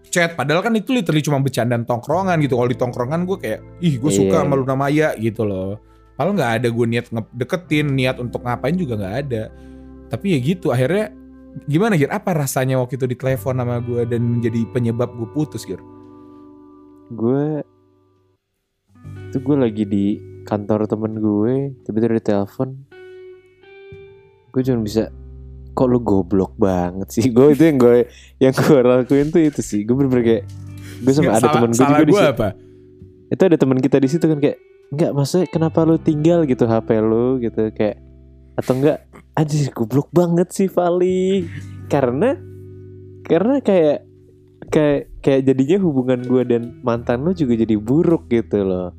[0.10, 4.02] chat padahal kan itu literally cuma bercandaan tongkrongan gitu kalau di tongkrongan gue kayak ih
[4.02, 4.46] gue suka Iya.
[4.46, 5.78] sama Luna Maya gitu loh
[6.22, 9.50] Padahal nggak ada gue niat deketin, niat untuk ngapain juga nggak ada.
[10.06, 11.10] Tapi ya gitu, akhirnya
[11.68, 12.12] gimana Gir?
[12.12, 15.82] Apa rasanya waktu itu ditelepon sama gue dan menjadi penyebab gue putus Gir?
[17.12, 17.44] gue
[19.28, 20.06] itu gue lagi di
[20.48, 22.70] kantor temen gue tiba-tiba ditelepon
[24.52, 25.12] gue cuma bisa
[25.72, 28.08] kok lu goblok banget sih gue itu yang gue
[28.40, 30.44] yang gue lakuin tuh itu sih gue bener-bener kayak
[31.04, 32.50] gue sama ada temen gue juga di situ apa?
[33.32, 34.58] itu ada teman kita di situ kan kayak
[34.92, 38.00] nggak maksudnya kenapa lu tinggal gitu HP lu gitu kayak
[38.60, 39.08] atau enggak
[39.42, 41.50] anjir goblok banget sih Vali
[41.90, 42.38] karena
[43.26, 44.06] karena kayak
[44.70, 48.94] kayak kayak jadinya hubungan gue dan mantan lu juga jadi buruk gitu loh.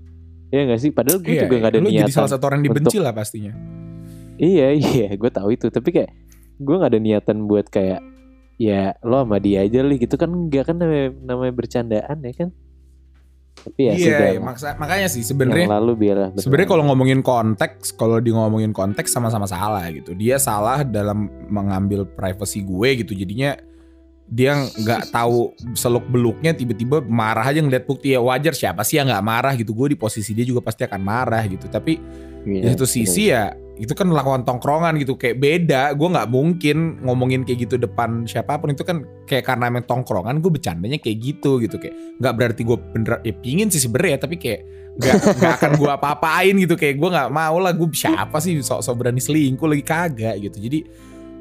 [0.52, 0.90] Ya nggak sih?
[0.92, 3.12] Padahal gue Iya, juga nggak ada lu niatan jadi salah satu orang yang dibenci lah
[3.14, 3.52] pastinya.
[4.36, 5.70] iya iya gue tahu itu.
[5.72, 6.10] Tapi kayak
[6.60, 8.00] gue nggak ada niatan buat kayak
[8.60, 10.28] ya lo sama dia aja li gitu kan?
[10.28, 12.48] Enggak kan namanya, namanya bercandaan ya kan
[13.62, 18.18] tapi ya Iya, iya, maksa- makanya sih sebenarnya lalu biarlah Sebenarnya kalau ngomongin konteks, kalau
[18.18, 20.12] di ngomongin konteks sama-sama salah gitu.
[20.12, 23.14] Dia salah dalam mengambil privasi gue gitu.
[23.14, 23.54] Jadinya
[24.26, 29.06] dia nggak tahu seluk beluknya tiba-tiba marah aja ngeliat bukti ya wajar siapa sih yang
[29.06, 29.70] nggak marah gitu.
[29.70, 31.70] Gue di posisi dia juga pasti akan marah gitu.
[31.70, 32.00] Tapi
[32.42, 35.90] di Iya, satu sisi ya itu kan melakukan tongkrongan gitu kayak beda.
[35.98, 38.70] Gue nggak mungkin ngomongin kayak gitu depan siapa pun.
[38.70, 42.78] Itu kan kayak karena emang tongkrongan gue bercandanya kayak gitu gitu kayak nggak berarti gue
[42.94, 44.62] bener ya pingin sih sebenernya tapi kayak
[45.02, 46.78] nggak nggak akan gue apa-apain gitu.
[46.78, 49.82] Kayak gue nggak mau lah gue siapa sih sok-sok berani selingkuh lagi?
[49.82, 50.56] Kagak gitu.
[50.62, 50.78] Jadi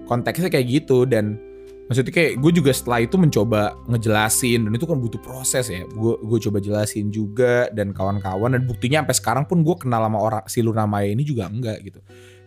[0.09, 1.37] konteksnya kayak gitu dan
[1.91, 5.83] maksudnya kayak gue juga setelah itu mencoba ngejelasin dan itu kan butuh proses ya.
[5.91, 10.15] Gue gue coba jelasin juga dan kawan-kawan dan buktinya sampai sekarang pun gue kenal sama
[10.23, 11.99] orang si Luna Maya ini juga enggak gitu.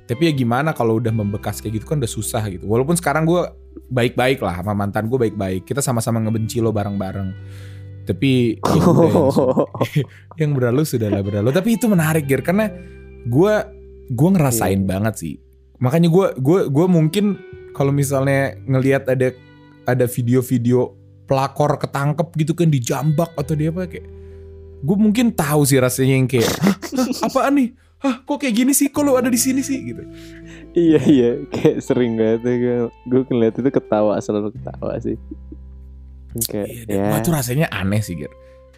[0.09, 2.65] Tapi ya gimana kalau udah membekas kayak gitu kan udah susah gitu.
[2.65, 3.45] Walaupun sekarang gue
[3.93, 5.69] baik-baik lah sama mantan gue baik-baik.
[5.69, 7.29] Kita sama-sama ngebenci lo bareng-bareng.
[8.09, 9.29] Tapi ya yang,
[10.41, 11.53] yang berlalu sudahlah berlalu.
[11.53, 12.73] Tapi itu menarik Gir karena
[13.29, 13.55] gue
[14.09, 14.89] gue ngerasain Iya.
[14.89, 15.35] banget sih.
[15.85, 17.37] Makanya gue gue gue mungkin
[17.75, 19.35] kalau misalnya ngelihat ada
[19.85, 20.95] ada video-video
[21.27, 24.07] pelakor ketangkep gitu kan dijambak atau dia apa kayak
[24.85, 27.71] gue mungkin tahu sih rasanya yang kayak "Hah, hah, apaan nih
[28.05, 28.93] Hah, kok kayak gini sih?
[28.93, 29.81] Lu ada di sini sih?
[29.81, 30.05] Gitu.
[30.77, 32.77] iya iya kayak sering banget ya gue
[33.09, 35.17] gue ngeliat itu ketawa selalu ketawa sih
[36.45, 38.29] kayak Iya, ya wah, itu rasanya aneh sih, Gir.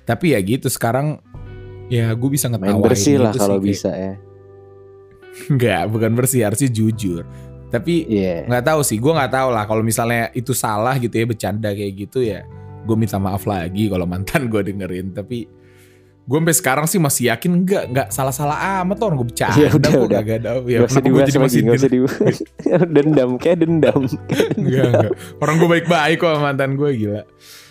[0.07, 1.18] Tapi ya gitu, sekarang
[1.90, 4.14] ya gue bisa main ngetawain bersih lah itu kalau sih, kayak- bisa ya
[5.51, 7.22] Enggak, bukan bersih, harusnya jujur.
[7.76, 11.24] Tapi iya nggak tahu sih, gue nggak tahu lah kalau misalnya itu salah gitu ya
[11.24, 12.42] bercanda kayak gitu ya.
[12.82, 15.12] Gue minta maaf lagi kalau mantan gue dengerin.
[15.12, 15.44] Tapi
[16.26, 19.90] gue sampai sekarang sih masih yakin enggak, enggak salah-salah amat orang gue bercanda Ya udah,
[19.94, 20.20] kok udah.
[20.22, 20.50] gak ada.
[20.66, 22.36] Ya, Gak kenapa gue jadi masih gak usah dibahas.
[22.98, 24.00] dendam, kayak dendam.
[24.58, 25.12] Enggak, enggak.
[25.38, 27.22] Orang gue baik-baik kok mantan gue gila.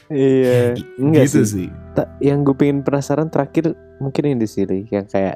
[0.08, 1.68] iya, enggak gitu sih.
[1.68, 1.70] sih.
[1.92, 5.36] Ta- yang gue pengen penasaran terakhir mungkin yang di sini, yang kayak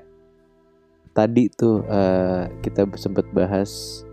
[1.12, 4.04] tadi tuh eh, kita sempat bahas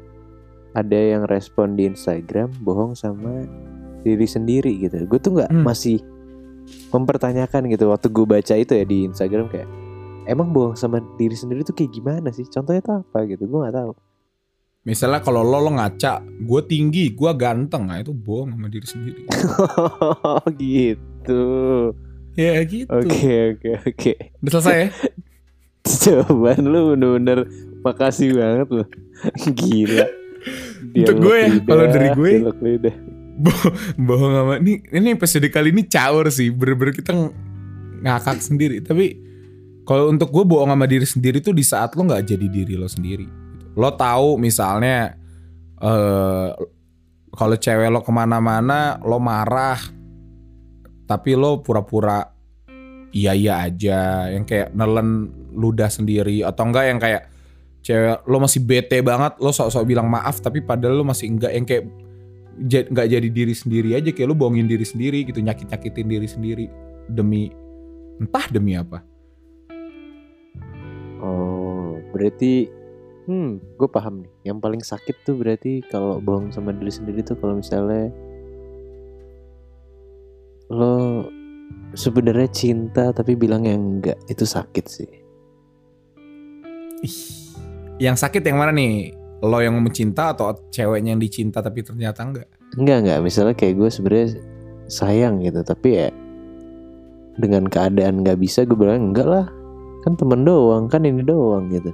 [0.76, 3.48] ada yang respon di Instagram bohong sama
[4.04, 5.08] diri sendiri gitu.
[5.08, 5.64] Gue tuh nggak Hmm.
[5.64, 5.98] masih
[6.92, 9.64] mempertanyakan gitu waktu gue baca itu ya di Instagram kayak
[10.26, 12.44] emang bohong sama diri sendiri tuh kayak gimana sih?
[12.44, 13.48] Contohnya tuh apa gitu?
[13.48, 13.92] Gue nggak tahu.
[14.84, 19.22] Misalnya kalau lo lo ngaca, gue tinggi, gue ganteng, nah itu bohong sama diri sendiri.
[20.26, 21.42] Oh gitu.
[22.36, 22.92] ya gitu.
[22.92, 24.12] Oke oke oke.
[24.44, 24.88] Udah selesai ya?
[26.02, 27.38] Jawaban lu bener-bener
[27.80, 28.86] makasih banget loh.
[29.48, 30.06] Gila.
[30.96, 32.96] Untuk gue ya, kalau dari gue- lidah.
[33.36, 36.48] Bo- bohong sama ini ini episode kali ini caur sih.
[36.48, 37.34] Bener-bener kita ng-
[38.00, 38.80] ngakak sendiri.
[38.80, 39.06] Tapi
[39.84, 42.88] kalau untuk gue bohong sama diri sendiri tuh di saat lo nggak jadi diri lo
[42.88, 43.28] sendiri.
[43.76, 45.12] Lo tahu misalnya
[45.76, 46.48] eh
[47.36, 49.76] kalau cewek lo ke mana-mana lo marah
[51.04, 52.24] tapi lo pura-pura
[53.12, 54.32] iya iya aja.
[54.32, 57.35] Yang kayak nelen ludah sendiri atau enggak yang kayak
[57.86, 61.62] cewek lo masih bete banget lo sok-sok bilang maaf tapi padahal lo masih enggak yang
[61.62, 61.84] kayak
[62.90, 66.66] nggak jadi diri sendiri aja kayak lu bohongin diri sendiri gitu nyakit nyakitin diri sendiri
[67.06, 67.52] demi
[68.18, 69.04] entah demi apa
[71.16, 72.68] Oh, berarti
[73.24, 74.52] hmm, gue paham nih.
[74.52, 78.12] Yang paling sakit tuh berarti kalau bohong sama diri sendiri tuh kalau misalnya
[80.66, 81.24] lo
[81.94, 85.10] sebenarnya cinta tapi bilang yang enggak itu sakit sih.
[87.00, 87.45] Ih,
[87.96, 89.12] yang sakit yang mana nih?
[89.44, 92.48] Lo yang mencinta atau ceweknya yang dicinta tapi ternyata enggak?
[92.76, 94.28] Enggak enggak, misalnya kayak gue sebenarnya
[94.88, 96.08] sayang gitu, tapi ya
[97.36, 99.46] dengan keadaan nggak bisa gue bilang enggak lah,
[100.04, 101.92] kan temen doang, kan ini doang gitu.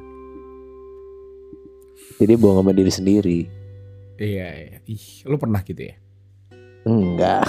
[2.23, 3.41] Jadi bohong sama diri sendiri.
[4.23, 4.79] iya iya.
[4.87, 5.99] Ih lo pernah gitu ya?
[6.87, 7.43] Enggak.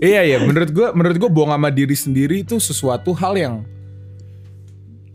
[0.08, 0.40] iya iya.
[0.40, 3.54] Menurut gua menurut gua bohong sama diri sendiri itu sesuatu hal yang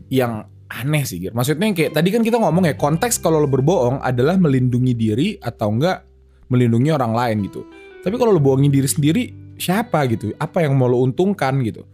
[0.10, 1.34] yang aneh sih Gir.
[1.34, 5.28] Maksudnya yang kayak tadi kan kita ngomong ya konteks kalau lo berbohong adalah melindungi diri
[5.41, 6.05] atau enggak
[6.49, 7.66] melindungi orang lain gitu.
[8.05, 10.34] Tapi kalau lo bohongin diri sendiri siapa gitu?
[10.38, 11.86] Apa yang mau lo untungkan gitu?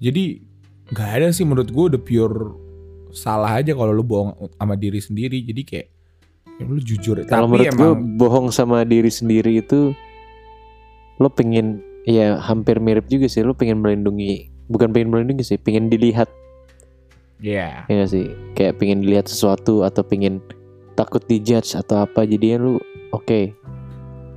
[0.00, 0.40] Jadi
[0.88, 2.56] nggak ada sih menurut gue udah pure
[3.12, 5.44] salah aja kalau lo bohong sama diri sendiri.
[5.44, 5.86] Jadi kayak
[6.58, 7.16] ya lo jujur.
[7.28, 9.92] Kalau Tapi menurut gue emang bohong sama diri sendiri itu
[11.18, 15.90] lo pengen ya hampir mirip juga sih lo pengen melindungi bukan pengen melindungi sih pengen
[15.90, 16.30] dilihat
[17.38, 18.26] ya ya nggak sih
[18.58, 20.42] kayak pengen dilihat sesuatu atau pengen
[20.98, 22.74] takut dijudge atau apa jadinya lu
[23.14, 23.54] oke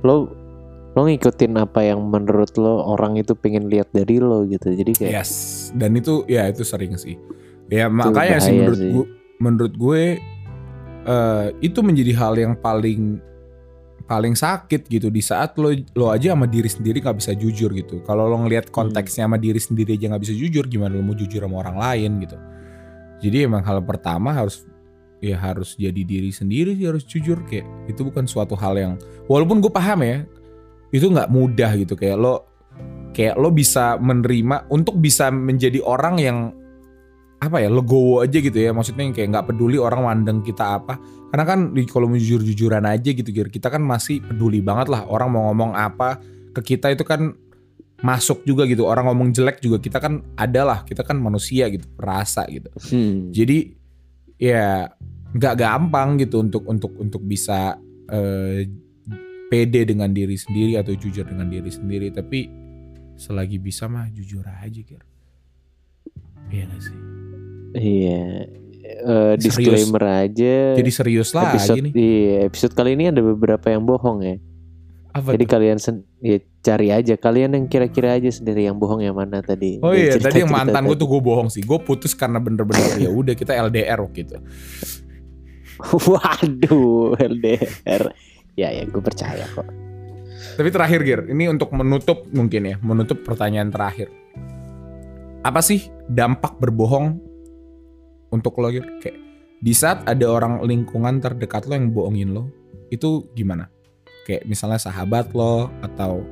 [0.06, 0.30] lo
[0.92, 5.12] lo ngikutin apa yang menurut lo orang itu pengen lihat dari lo gitu jadi kayak
[5.24, 5.32] Yes,
[5.72, 7.16] dan itu ya itu sering sih.
[7.72, 8.92] Ya makanya sih menurut sih.
[8.92, 9.06] gue
[9.40, 10.02] menurut gue
[11.08, 13.16] eh, itu menjadi hal yang paling
[14.04, 18.04] paling sakit gitu di saat lo lo aja sama diri sendiri nggak bisa jujur gitu.
[18.04, 21.40] Kalau lo ngelihat konteksnya sama diri sendiri aja nggak bisa jujur, gimana lo mau jujur
[21.40, 22.36] sama orang lain gitu.
[23.22, 24.66] Jadi emang hal pertama harus
[25.22, 27.38] ya harus jadi diri sendiri sih harus jujur.
[27.46, 28.92] Kayak itu bukan suatu hal yang
[29.30, 30.26] walaupun gue paham ya
[30.90, 31.94] itu nggak mudah gitu.
[31.94, 32.34] Kayak lo
[33.14, 36.38] kayak lo bisa menerima untuk bisa menjadi orang yang
[37.42, 38.74] apa ya legowo aja gitu ya.
[38.74, 40.98] Maksudnya yang kayak nggak peduli orang mandang kita apa.
[41.30, 45.30] Karena kan di- kalau jujur jujuran aja gitu kita kan masih peduli banget lah orang
[45.30, 46.18] mau ngomong apa.
[46.52, 47.32] Ke kita itu kan
[48.02, 51.86] masuk juga gitu orang ngomong jelek juga kita kan ada lah kita kan manusia gitu
[51.94, 53.58] rasa gitu hmm, jadi
[54.42, 54.90] ya
[55.32, 57.78] nggak gampang gitu untuk untuk untuk bisa
[58.10, 58.68] eh,
[59.52, 62.08] pede dengan diri sendiri atau jujur dengan diri sendiri.
[62.08, 62.48] Tapi
[63.20, 65.04] selagi bisa mah jujur aja kira.
[66.48, 66.98] Iya gak sih.
[67.72, 68.44] iya
[68.84, 69.40] Serius.
[69.40, 71.92] disclaimer aja Jadi serius lah episode nih.
[71.96, 74.36] iya, episode kali ini ada beberapa yang bohong ya
[75.12, 75.52] Apa jadi tuh?
[75.52, 79.76] kalian sen- ya cari aja kalian yang kira-kira aja sendiri yang bohong yang mana tadi
[79.84, 81.60] Oh iya, tadi yang mantan gue tuh gue bohong sih.
[81.60, 84.40] Gue putus karena bener-bener ya udah kita LDR gitu.
[85.82, 88.02] Waduh, LDR.
[88.56, 89.66] Ya ya, gue percaya kok.
[90.52, 94.12] Tapi terakhir Gir, ini untuk menutup mungkin ya, menutup pertanyaan terakhir.
[95.42, 97.18] Apa sih dampak berbohong
[98.30, 98.84] untuk lo Gir?
[99.00, 99.16] Kayak
[99.62, 102.52] di saat ada orang lingkungan terdekat lo yang bohongin lo,
[102.92, 103.70] itu gimana?
[104.22, 106.22] Kayak misalnya sahabat lo atau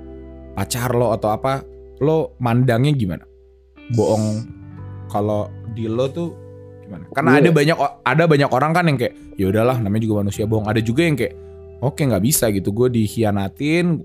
[0.54, 1.66] pacar lo atau apa,
[1.98, 3.24] lo mandangnya gimana?
[3.94, 4.46] Bohong
[5.10, 6.30] kalau di lo tuh
[6.86, 7.04] gimana?
[7.10, 7.76] Karena Gue- ada banyak
[8.06, 10.70] ada banyak orang kan yang kayak ya udahlah namanya juga manusia bohong.
[10.70, 11.34] Ada juga yang kayak
[11.82, 14.04] oke nggak bisa gitu gue dikhianatin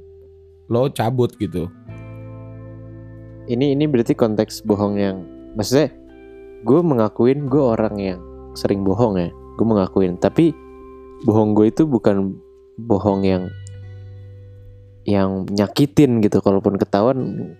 [0.66, 1.70] lo cabut gitu
[3.46, 5.22] Ini ini berarti konteks bohong yang
[5.54, 5.94] maksudnya
[6.66, 8.20] gue mengakuin gue orang yang
[8.58, 9.30] sering bohong ya.
[9.56, 10.50] Gue mengakuin, tapi
[11.24, 12.34] bohong gue itu bukan
[12.82, 13.46] bohong yang
[15.06, 16.42] yang nyakitin gitu.
[16.42, 17.18] Kalaupun ketahuan,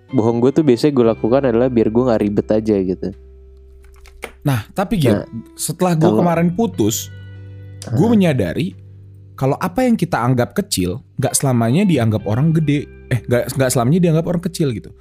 [0.10, 3.10] bohong gue tuh biasanya gue lakukan adalah biar gue nggak ribet aja gitu.
[4.42, 5.26] nah tapi Gir Nah,
[5.58, 7.10] setelah gue kalau- kemarin putus
[7.84, 8.12] gue Ah.
[8.14, 8.78] menyadari
[9.34, 14.00] kalau apa yang kita anggap kecil nggak selamanya dianggap orang gede eh nggak nggak selamanya
[14.02, 14.94] dianggap orang kecil gitu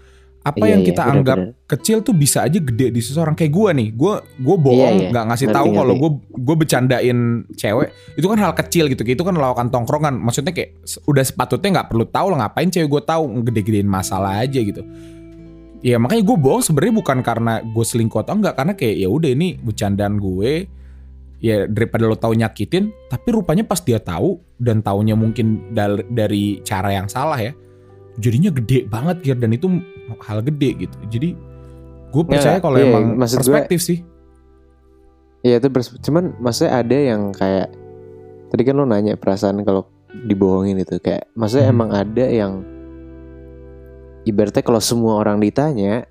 [0.45, 1.57] apa Iya, yang iya, kita benar, anggap benar.
[1.65, 4.15] kecil tuh bisa aja gede di seseorang kayak gue nih gue
[4.45, 5.11] gue bohong Iya, iya.
[5.11, 7.19] nggak ngasih tahu kalau gue gue bercandain
[7.57, 7.89] cewek
[8.21, 10.21] itu kan hal kecil gitu itu kan lawakan tongkrongan.
[10.21, 10.77] Maksudnya kayak
[11.09, 14.85] udah sepatutnya nggak perlu tahu lah ngapain cewek gue tahu gede-gedein masalah aja gitu.
[15.81, 19.31] Ya makanya gue bohong sebenarnya bukan karena gue selingkuh atau enggak karena kayak ya udah
[19.33, 20.69] ini bercandaan gue
[21.41, 25.73] ya daripada lo tahu nyakitin tapi rupanya pas dia tahu dan taunya mungkin
[26.09, 27.53] dari cara yang salah ya
[28.19, 29.37] jadinya gede banget Gir.
[29.39, 29.67] Dan itu
[30.21, 31.29] hal gede gitu jadi
[32.11, 34.01] gue percaya kalau iya, emang maksud gue- perspektif sih
[35.41, 37.69] Iya itu pers- cuman maksudnya ada yang kayak
[38.49, 39.85] tadi kan lo nanya perasaan kalau
[40.23, 41.75] dibohongin itu kayak maksudnya Hmm.
[41.75, 42.53] emang ada yang
[44.25, 46.09] ibaratnya kalau semua orang ditanya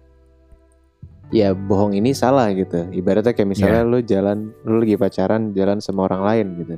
[1.30, 3.90] ya bohong ini salah gitu ibaratnya kayak misalnya Iya.
[3.90, 6.76] lo jalan lo lagi pacaran jalan sama orang lain gitu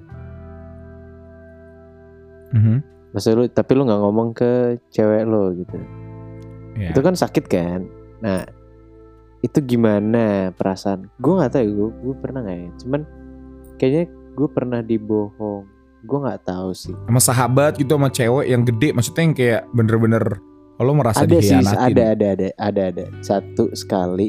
[2.55, 2.75] Mhm.
[3.11, 4.51] maksudnya lo tapi lo nggak ngomong ke
[4.87, 5.75] cewek lo gitu
[6.75, 6.91] Iya.
[6.91, 7.87] itu kan sakit kan?
[8.19, 8.43] Nah
[9.39, 11.07] itu gimana perasaan?
[11.21, 12.69] Gue nggak tahu gue gue pernah nggak ya?
[12.83, 13.01] Cuman
[13.79, 14.03] kayaknya
[14.35, 15.63] gue pernah dibohong.
[16.05, 16.93] Gue nggak tahu sih.
[17.07, 18.91] Sama sahabat gitu sama cewek yang gede.
[18.91, 20.25] Maksudnya yang kayak bener-bener
[20.75, 23.05] lo merasa ada sih ada ada ada ada ada.
[23.23, 24.27] Satu sekali.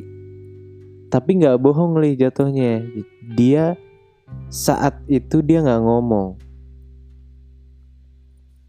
[1.11, 2.87] Tapi nggak bohong li jatuhnya.
[3.35, 3.75] Dia
[4.51, 6.46] saat itu dia nggak ngomong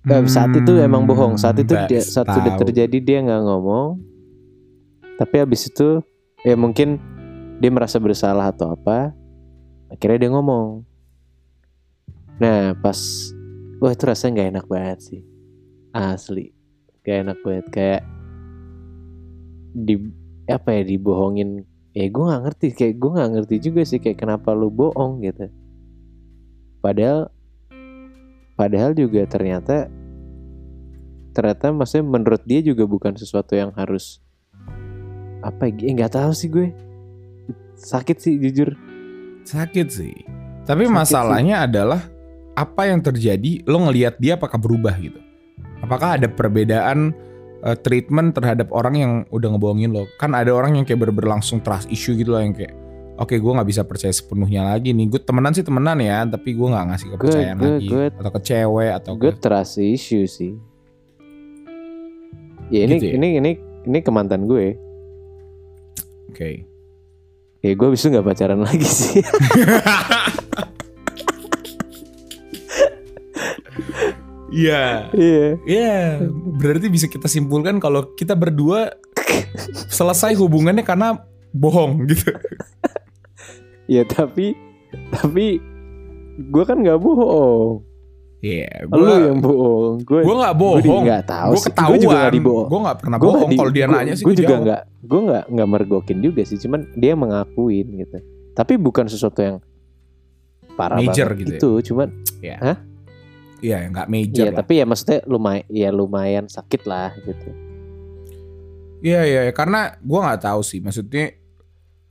[0.08, 1.36] Eh, saat itu emang bohong.
[1.36, 4.00] Saat itu Hmm, dia saat sudah terjadi dia nggak ngomong.
[5.20, 6.00] Tapi habis itu
[6.48, 6.96] ya mungkin
[7.60, 9.12] dia merasa bersalah atau apa
[9.92, 10.88] akhirnya dia ngomong.
[12.40, 12.96] Nah pas
[13.84, 15.22] wah itu rasanya nggak enak banget sih.
[15.92, 16.56] Asli.
[17.04, 17.66] Gak enak banget.
[17.72, 18.02] Kayak
[19.76, 19.96] di
[20.48, 21.68] apa ya dibohongin.
[21.92, 22.68] Ya gue nggak ngerti.
[22.78, 25.52] Kayak gue nggak ngerti juga sih kayak kenapa lu bohong gitu.
[26.80, 27.34] Padahal
[28.58, 29.88] padahal juga ternyata
[31.38, 34.18] ternyata maksudnya menurut dia juga bukan sesuatu yang harus
[35.46, 36.74] apa ya eh, nggak tahu sih gue.
[37.78, 38.74] Sakit sih jujur.
[39.46, 40.26] Sakit sih.
[40.66, 42.02] Tapi Sakit masalahnya adalah
[42.58, 45.22] apa yang terjadi lo ngelihat dia apakah berubah gitu?
[45.86, 47.14] Apakah ada perbedaan
[47.62, 50.10] eh, treatment terhadap orang yang udah ngebohongin lo?
[50.18, 52.74] Kan ada orang yang kayak ber- berlangsung trust issue gitu loh yang kayak
[53.18, 55.06] oke gue nggak bisa percaya sepenuhnya lagi nih.
[55.08, 57.88] Gue temenan sih temenan ya tapi gue nggak ngasih kepercayaan gue- lagi.
[57.88, 60.54] gue- atau ke cewek atau gue ke trust issue sih.
[62.68, 63.14] Ya ini Gitu ya?
[63.16, 63.52] ini ini
[63.84, 64.76] ini ke mantan gue.
[66.28, 66.64] Oke.
[67.60, 69.20] Ya gue bisa nggak pacaran lagi sih?
[74.48, 75.12] Iya.
[75.12, 75.46] Iya.
[75.62, 75.98] Iya,
[76.56, 78.96] berarti bisa kita simpulkan kalau kita berdua
[79.92, 81.20] selesai hubungannya karena
[81.52, 82.32] bohong gitu.
[83.88, 84.54] Ya tapi
[85.10, 85.60] tapi
[86.40, 87.84] gue kan nggak bohong
[88.38, 91.04] Iya, lu yang bohong gue gue nggak gue bohong.
[91.04, 91.68] nggak tahu Gue sih.
[91.68, 91.90] ketahuan.
[91.90, 93.50] gue juga nggak dibohong Gue nggak pernah Gua bohong.
[93.52, 96.58] Kalau dia gua- nanya sih gue gue juga nggak gue nggak nggak mergokin juga sih
[96.60, 98.18] cuman dia mengakuin gitu
[98.54, 99.58] tapi bukan sesuatu yang
[100.72, 101.58] parah Major banget gitu ya?
[101.58, 102.08] itu cuman
[103.58, 107.50] Iya, nggak major Iya tapi ya maksudnya lumayan ya lumayan sakit lah gitu
[108.98, 109.52] Iya, iya, iya.
[109.52, 110.78] karena gue nggak tahu sih.
[110.78, 111.38] Maksudnya,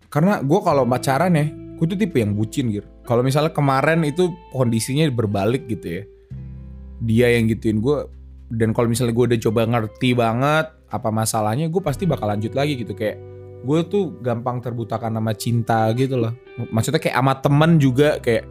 [0.06, 2.88] karena gue kalau pacaran ya, gue tuh tipe yang bucin gitu.
[3.04, 6.02] Kalau misalnya kemarin itu kondisinya berbalik gitu ya,
[7.04, 8.08] dia yang gituin gue.
[8.46, 12.78] Dan kalau misalnya gue udah coba ngerti banget apa masalahnya, gue pasti bakal lanjut lagi
[12.78, 13.18] gitu kayak
[13.66, 16.32] gue tuh gampang terbutakan sama cinta gitu loh.
[16.70, 18.44] Maksudnya kayak sama temen juga kayak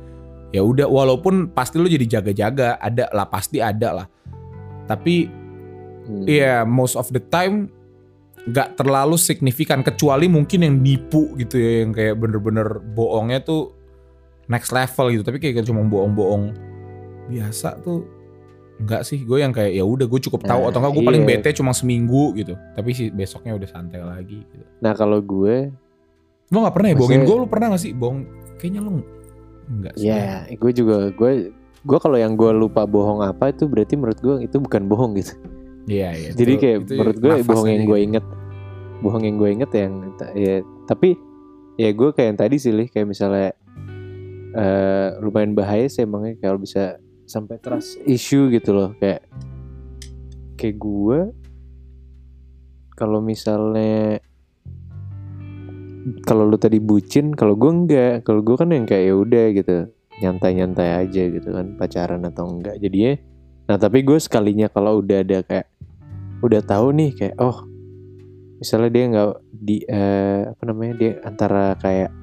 [0.53, 4.07] ya udah walaupun pasti lu jadi jaga-jaga ada lah pasti ada lah.
[4.85, 5.45] Tapi
[6.05, 6.25] Hmm.
[6.29, 7.73] Iya, most of the time
[8.45, 13.73] nggak terlalu signifikan kecuali mungkin yang nipu gitu ya yang kayak bener-bener bohongnya tuh
[14.45, 15.23] next level gitu.
[15.25, 16.53] Tapi kayak cuma bohong-bohong
[17.31, 18.05] biasa tuh
[18.77, 19.25] enggak sih.
[19.25, 20.61] Gue yang kayak ya udah gue cukup tahu.
[20.61, 21.29] Nah, atau enggak gue paling iya.
[21.41, 22.53] bete cuma seminggu gitu.
[22.77, 24.65] Tapi sih besoknya udah santai lagi gitu.
[24.77, 25.73] nah kalau gue
[26.53, 27.35] lo nggak pernah ya bohongin gue?
[27.35, 28.29] Lo pernah gak sih bohong?
[28.61, 28.91] Kayaknya lo
[29.65, 30.13] enggak sih.
[30.13, 31.31] Ya gue juga gue
[31.85, 35.37] gue kalau yang gue lupa bohong apa itu berarti menurut gue itu bukan bohong gitu
[35.85, 37.91] iya iya jadi itu- kayak itu menurut gue bohong yang gitu.
[37.91, 38.25] gue inget
[39.03, 39.93] bohong yang gue inget yang
[40.33, 40.55] ya
[40.85, 41.09] tapi
[41.75, 43.51] ya gue kayak yang tadi sih Lih, kayak misalnya
[44.55, 46.95] eh lumayan bahaya sih emangnya kalau bisa
[47.27, 48.95] sampai trust issue gitu loh.
[48.95, 49.27] Kayak
[50.55, 51.19] kayak gue
[52.95, 54.23] kalau misalnya
[56.23, 58.23] kalau lu tadi bucin kalau gue enggak.
[58.23, 59.75] Kalau gue kan yang kayak ya udah gitu
[60.23, 63.19] nyantai-nyantai aja gitu kan pacaran atau enggak jadinya.
[63.67, 65.67] Nah tapi gue sekalinya kalau udah ada kayak
[66.45, 67.65] udah tahu nih kayak oh
[68.61, 72.13] misalnya dia nggak di eh, apa namanya dia antara kayak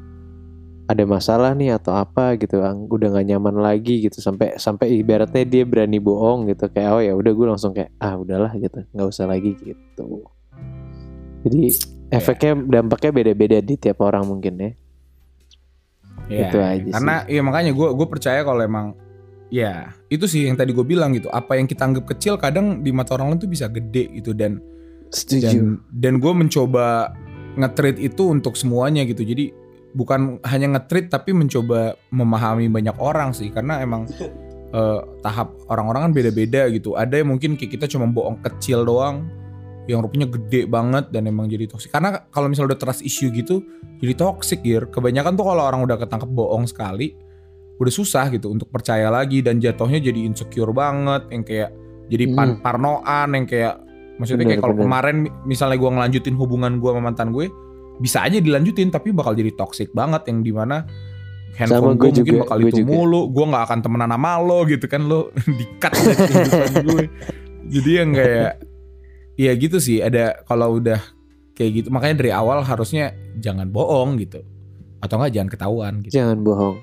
[0.92, 5.64] ada masalah nih atau apa gitu udah nggak nyaman lagi gitu sampai sampai ibaratnya dia
[5.64, 9.26] berani bohong gitu kayak oh ya udah gue langsung kayak ah udahlah gitu nggak usah
[9.30, 10.26] lagi gitu
[11.42, 11.74] Jadi
[12.12, 14.70] efeknya dampaknya beda-beda di tiap orang mungkin ya.
[16.30, 16.94] Ya, Itu aja sih.
[16.94, 18.94] Karena ya makanya gue gue percaya kalau emang
[19.52, 21.28] ya itu sih yang tadi gue bilang gitu.
[21.28, 24.64] Apa yang kita anggap kecil kadang di mata orang lain tuh bisa gede gitu dan
[25.12, 25.44] Setuju.
[25.44, 25.56] dan
[25.92, 27.12] dan gue mencoba
[27.60, 29.20] nge-treat itu untuk semuanya gitu.
[29.20, 29.52] Jadi
[29.92, 34.08] bukan hanya nge-treat tapi mencoba memahami banyak orang sih karena emang
[34.78, 36.96] eh, tahap orang-orang kan beda-beda gitu.
[36.96, 39.28] Ada yang mungkin kayak kita cuma bohong kecil doang
[39.84, 41.92] yang rupanya gede banget dan emang jadi toksik.
[41.92, 43.60] Karena kalau misalnya udah trust issue gitu
[44.00, 44.88] jadi toxic gitu.
[44.88, 47.12] Kebanyakan tuh kalau orang udah ketangkep bohong sekali
[47.82, 51.70] udah susah gitu untuk percaya lagi dan jatuhnya jadi insecure banget yang kayak
[52.06, 52.62] jadi pan- Hmm.
[52.62, 53.74] parnoan yang kayak
[54.14, 54.84] maksudnya kayak Bener, kalau bener.
[54.86, 57.46] kemarin mi- misalnya gua ngelanjutin hubungan gua sama mantan gue
[57.98, 60.86] bisa aja dilanjutin tapi bakal jadi toxic banget yang di mana
[61.52, 62.90] handphone gue gue mungkin juga, bakal gue itu juga.
[62.90, 65.20] mulu gue nggak akan temenan sama lo gitu kan lo
[65.58, 67.02] di-cut dari kehidupan gue
[67.68, 68.52] jadi yang kayak
[69.34, 71.00] ya gitu sih ada kalau udah
[71.52, 74.40] kayak gitu makanya dari awal harusnya jangan bohong gitu
[74.98, 76.76] atau enggak jangan ketahuan gitu Jangan bohong.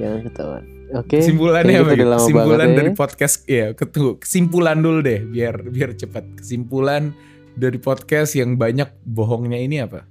[0.00, 0.64] Jangan ketahuan.
[0.92, 1.24] Oke.
[1.24, 2.76] kesimpulannya kayaknya apa kesimpulan banget ya.
[2.76, 7.16] dari podcast ya ketunggu kesimpulan dulu deh biar biar cepat kesimpulan
[7.56, 10.04] dari podcast yang banyak bohongnya ini apa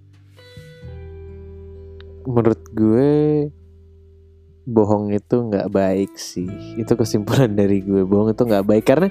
[2.25, 3.13] menurut gue
[4.65, 9.07] bohong itu nggak baik sih itu kesimpulan dari gue bohong itu nggak baik karena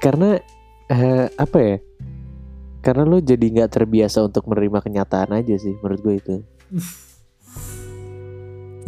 [0.00, 0.40] karena
[0.88, 1.76] eh, apa ya
[2.80, 6.36] karena lo jadi nggak terbiasa untuk menerima kenyataan aja sih menurut gue itu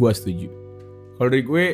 [0.01, 0.62] gue setuju
[1.23, 1.65] kalau dari gue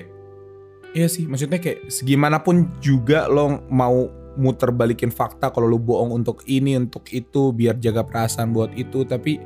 [0.90, 1.30] Iya sih.
[1.30, 7.06] Maksudnya kayak segimanapun juga lo mau muter balikin fakta kalau lo bohong untuk ini untuk
[7.14, 9.06] itu biar jaga perasaan buat itu.
[9.06, 9.38] Tapi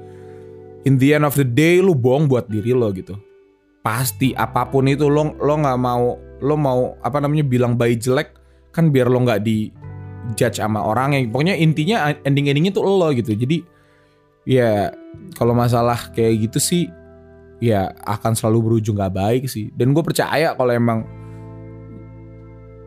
[0.87, 3.19] in the end of the day lo bohong buat diri lo gitu.
[3.83, 8.39] Pasti apa pun itu lo lo nggak mau lo mau apa namanya bilang baik jelek
[8.71, 9.67] kan biar lo nggak di
[10.39, 13.35] judge sama orang yang pokoknya intinya ending endingnya tuh lo gitu.
[13.35, 13.59] Jadi
[14.47, 14.95] ya
[15.35, 16.87] kalau masalah kayak gitu sih
[17.63, 19.71] ya akan selalu berujung gak baik sih.
[19.71, 21.07] Dan gue percaya kalau emang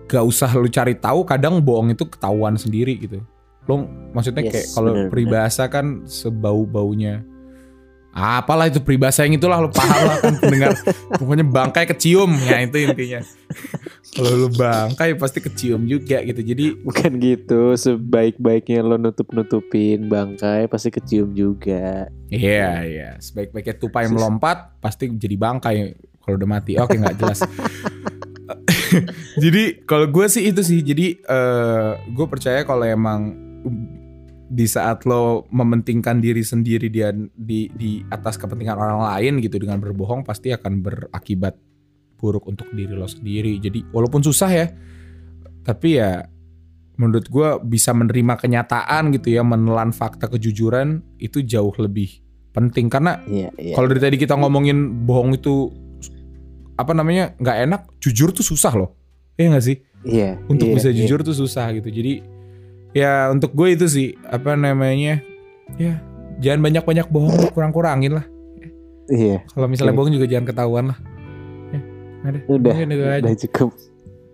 [0.05, 3.25] gak usah lu cari tahu kadang bohong itu ketahuan sendiri gitu.
[3.65, 7.25] Lo maksudnya Yes, kayak kalau peribahasa kan sebau baunya
[8.17, 10.73] apalah itu peribahasa yang itulah lo paham lah kan pendengar.
[11.21, 12.33] Pokoknya bangkai kecium.
[12.49, 13.21] Ya itu intinya.
[14.17, 16.41] Kalau lu bangkai pasti kecium juga gitu.
[16.41, 17.77] Jadi bukan gitu.
[17.77, 22.09] Sebaik-baiknya lo nutup nutupin bangkai pasti kecium juga.
[22.33, 25.77] Iya iya, sebaik-baiknya tupai melompat pasti jadi bangkai
[26.25, 26.81] kalau udah mati.
[26.81, 27.45] Oke nggak jelas.
[29.45, 33.37] jadi kalau gue sih itu sih, jadi eh gue percaya kalau emang
[34.47, 39.83] di saat lo mementingkan diri sendiri dia di di atas kepentingan orang lain gitu dengan
[39.83, 41.59] berbohong pasti akan berakibat
[42.17, 43.59] buruk untuk diri lo sendiri.
[43.59, 44.67] Jadi walaupun susah ya,
[45.67, 46.25] tapi ya
[46.97, 52.23] menurut gue bisa menerima kenyataan gitu ya, menelan fakta kejujuran itu jauh lebih
[52.57, 55.69] penting karena iya iya kalau dari tadi kita ngomongin bohong itu
[56.81, 58.97] apa namanya nggak enak, jujur tuh susah loh,
[59.37, 59.77] ya nggak sih?
[60.07, 60.97] iya Untuk iya, bisa iya.
[61.03, 61.89] jujur tuh susah gitu.
[61.89, 62.36] Jadi
[62.97, 65.21] ya untuk gue itu sih apa namanya
[65.77, 66.01] ya
[66.41, 68.27] jangan banyak-banyak bohong, kurang-kurangin lah.
[69.13, 69.99] iya Kalau misalnya Oke.
[70.01, 70.99] bohong juga jangan ketahuan lah.
[71.73, 71.81] Ya,
[72.25, 72.39] ada.
[72.49, 73.21] udah itu aja.
[73.21, 73.71] udah cukup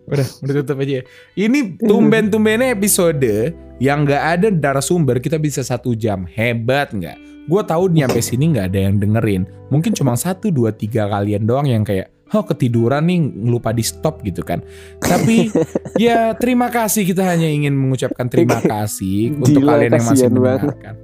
[0.02, 0.92] Udah, udah tutup aja.
[0.98, 1.02] ya.
[1.38, 6.26] Ini tumben-tumbennya episode yang nggak ada narasumber kita bisa satu jam.
[6.26, 7.46] Hebat nggak?
[7.46, 9.42] Gue tahu sampai sini nggak ada yang dengerin.
[9.70, 14.24] Mungkin cuma satu, dua, tiga kalian doang yang kayak, oh ketiduran nih lupa di stop
[14.24, 14.64] gitu kan.
[15.00, 15.52] Tapi
[16.02, 20.94] ya terima kasih kita hanya ingin mengucapkan terima kasih untuk Gila, kalian yang masih mendengarkan.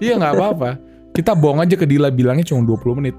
[0.00, 0.70] Iya nggak apa-apa.
[1.10, 3.16] Kita bohong aja ke Dila bilangnya cuma 20 menit.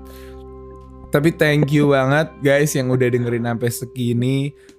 [1.12, 4.38] Tapi thank you banget guys yang udah dengerin sampai segini.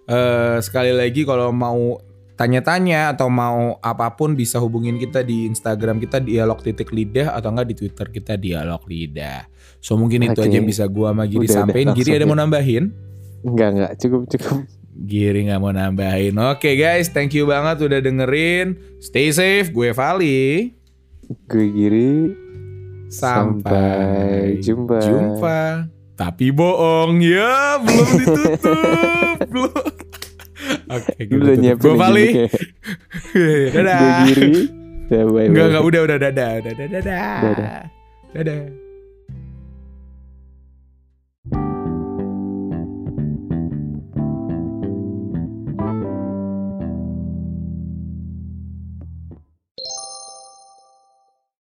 [0.08, 2.00] Eh sekali lagi kalau mau
[2.40, 7.52] tanya-tanya atau mau apa pun bisa hubungin kita di Instagram kita dialog titik lidah atau
[7.52, 9.51] enggak di Twitter kita dialog lidah.
[9.82, 11.86] So mungkin itu aja yang bisa gua sama Giri Udah, udah, sampein.
[11.92, 12.28] Giri ada ya.
[12.30, 12.84] mau nambahin?
[13.42, 14.58] enggak enggak cukup cukup
[14.92, 16.36] Giri nggak mau nambahin.
[16.52, 18.78] Oke guys, thank you banget udah dengerin.
[19.02, 20.76] Stay safe, gue Vali.
[21.48, 22.36] gue giri
[23.08, 24.98] Sampai, Sampai jumpa.
[25.00, 25.60] Jumpa.
[26.12, 29.36] Tapi bohong ya, belum ditutup.
[29.52, 29.84] belum.
[30.92, 32.28] Oke, Lu gue Gue Vali.
[33.74, 33.98] dadah.
[33.98, 34.52] gue giri
[35.12, 37.36] Enggak, enggak, udah, udah, dadah, dadah, dadah, dadah.
[37.42, 37.80] Dadah.
[38.32, 38.81] Dadah.